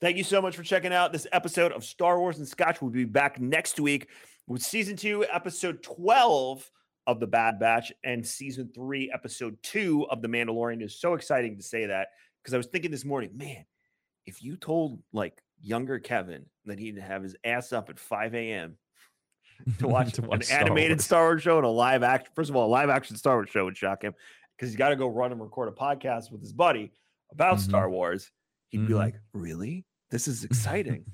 [0.00, 2.80] Thank you so much for checking out this episode of Star Wars and Scotch.
[2.80, 4.06] We'll be back next week
[4.46, 6.70] with season two, episode 12
[7.06, 10.80] of The Bad Batch, and season three, episode two of The Mandalorian.
[10.82, 12.08] It's so exciting to say that
[12.42, 13.64] because I was thinking this morning, man,
[14.26, 18.76] if you told like younger Kevin that he'd have his ass up at 5 a.m.
[19.78, 21.04] to watch, To watch an Star animated Wars.
[21.04, 23.50] Star Wars show and a live action, first of all, a live action Star Wars
[23.50, 24.14] show would shock him
[24.56, 26.90] because he's got to go run and record a podcast with his buddy
[27.32, 27.60] about Mhm.
[27.60, 28.30] Star Wars,
[28.70, 28.98] he'd be Mhm.
[28.98, 29.84] like, "Really?
[30.10, 31.04] This is exciting."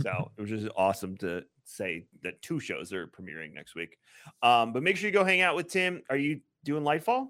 [0.00, 3.98] so it was just awesome to say that two shows are premiering next week.
[4.42, 6.02] Um, but make sure you go hang out with Tim.
[6.10, 7.28] Are you doing Lightfall?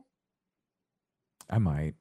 [1.51, 1.95] I might.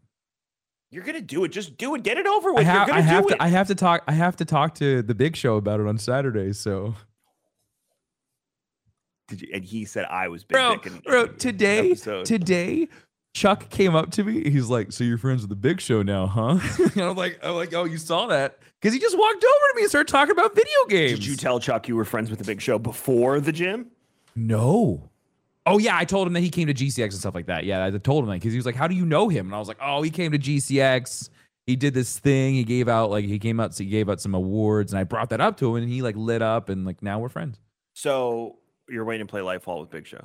[0.92, 1.50] You're gonna do it.
[1.50, 2.04] Just do it.
[2.04, 2.66] Get it over I with.
[2.66, 3.36] have, You're I have do to.
[3.36, 3.42] it.
[3.42, 4.04] I have to talk.
[4.08, 6.54] I have to talk to the Big Show about it on Saturday.
[6.54, 6.94] So,
[9.28, 12.26] Did you, and he said I was big bro, dick in- bro, today, episode.
[12.26, 12.90] today,
[13.34, 14.50] Chuck came up to me.
[14.50, 16.60] He's like, "So you're friends with the Big Show now, huh?"
[16.94, 19.74] and I'm like, "I'm like, oh, you saw that?" Because he just walked over to
[19.76, 21.20] me and started talking about video games.
[21.20, 23.88] Did you tell Chuck you were friends with the Big Show before the gym?
[24.36, 25.10] No.
[25.66, 27.64] Oh yeah, I told him that he came to GCX and stuff like that.
[27.64, 29.56] Yeah, I told him that because he was like, "How do you know him?" And
[29.56, 31.30] I was like, "Oh, he came to GCX.
[31.66, 32.54] He did this thing.
[32.54, 33.74] He gave out like he came out.
[33.74, 36.02] So He gave out some awards, and I brought that up to him, and he
[36.02, 37.60] like lit up, and like now we're friends."
[37.94, 38.58] So
[38.90, 40.24] you're waiting to play Lightfall with Big Show.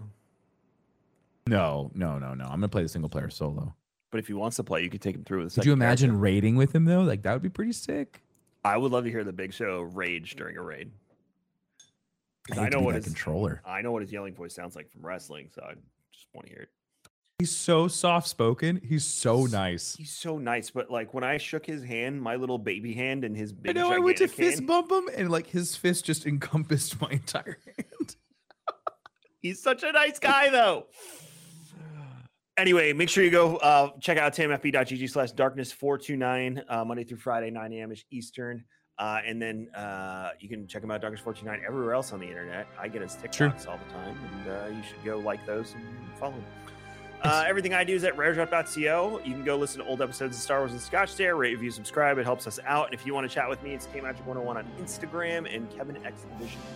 [1.48, 2.44] No, no, no, no.
[2.44, 3.74] I'm gonna play the single player solo.
[4.10, 5.52] But if he wants to play, you could take him through with.
[5.52, 6.04] a Could you second character.
[6.06, 7.02] imagine raiding with him though?
[7.02, 8.22] Like that would be pretty sick.
[8.64, 10.90] I would love to hear the Big Show rage during a raid.
[12.48, 13.60] 'Cause I I, know what his controller.
[13.64, 15.74] I know what his yelling voice sounds like from wrestling, so I
[16.12, 16.68] just want to hear it.
[17.38, 18.80] He's so soft spoken.
[18.82, 19.94] He's so nice.
[19.96, 23.36] He's so nice, but like when I shook his hand, my little baby hand and
[23.36, 23.76] his big.
[23.76, 23.92] I know.
[23.92, 27.58] I went to gigantic fist bump him, and like his fist just encompassed my entire
[27.66, 28.16] hand.
[29.40, 30.86] He's such a nice guy, though.
[32.58, 37.18] Anyway, make sure you go uh, check out timfb.gg slash darkness 429 uh, Monday through
[37.18, 37.92] Friday, 9 a.m.
[37.92, 38.64] ish Eastern.
[38.98, 42.26] Uh, and then uh, you can check him out, Darkness 429, everywhere else on the
[42.26, 42.66] internet.
[42.76, 45.84] I get his TikToks all the time, and uh, you should go like those and
[46.18, 46.44] follow him.
[47.22, 49.20] Uh, everything I do is at raredrop.co.
[49.24, 51.70] You can go listen to old episodes of Star Wars and Scotch there, rate, review,
[51.70, 52.18] subscribe.
[52.18, 52.86] It helps us out.
[52.86, 56.26] And if you want to chat with me, it's KMagic101 on Instagram and Kevin X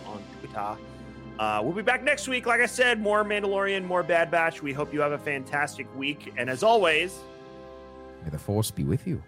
[0.07, 0.77] on Twitter.
[1.39, 2.45] Uh, we'll be back next week.
[2.45, 4.61] Like I said, more Mandalorian, more Bad Batch.
[4.61, 6.33] We hope you have a fantastic week.
[6.37, 7.19] And as always,
[8.23, 9.21] May the force be with you.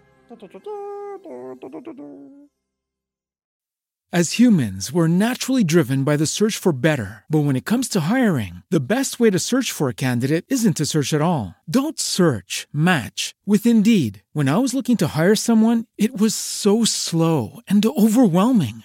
[4.12, 7.24] As humans, we're naturally driven by the search for better.
[7.28, 10.76] But when it comes to hiring, the best way to search for a candidate isn't
[10.76, 11.56] to search at all.
[11.68, 14.22] Don't search, match with Indeed.
[14.32, 18.84] When I was looking to hire someone, it was so slow and overwhelming.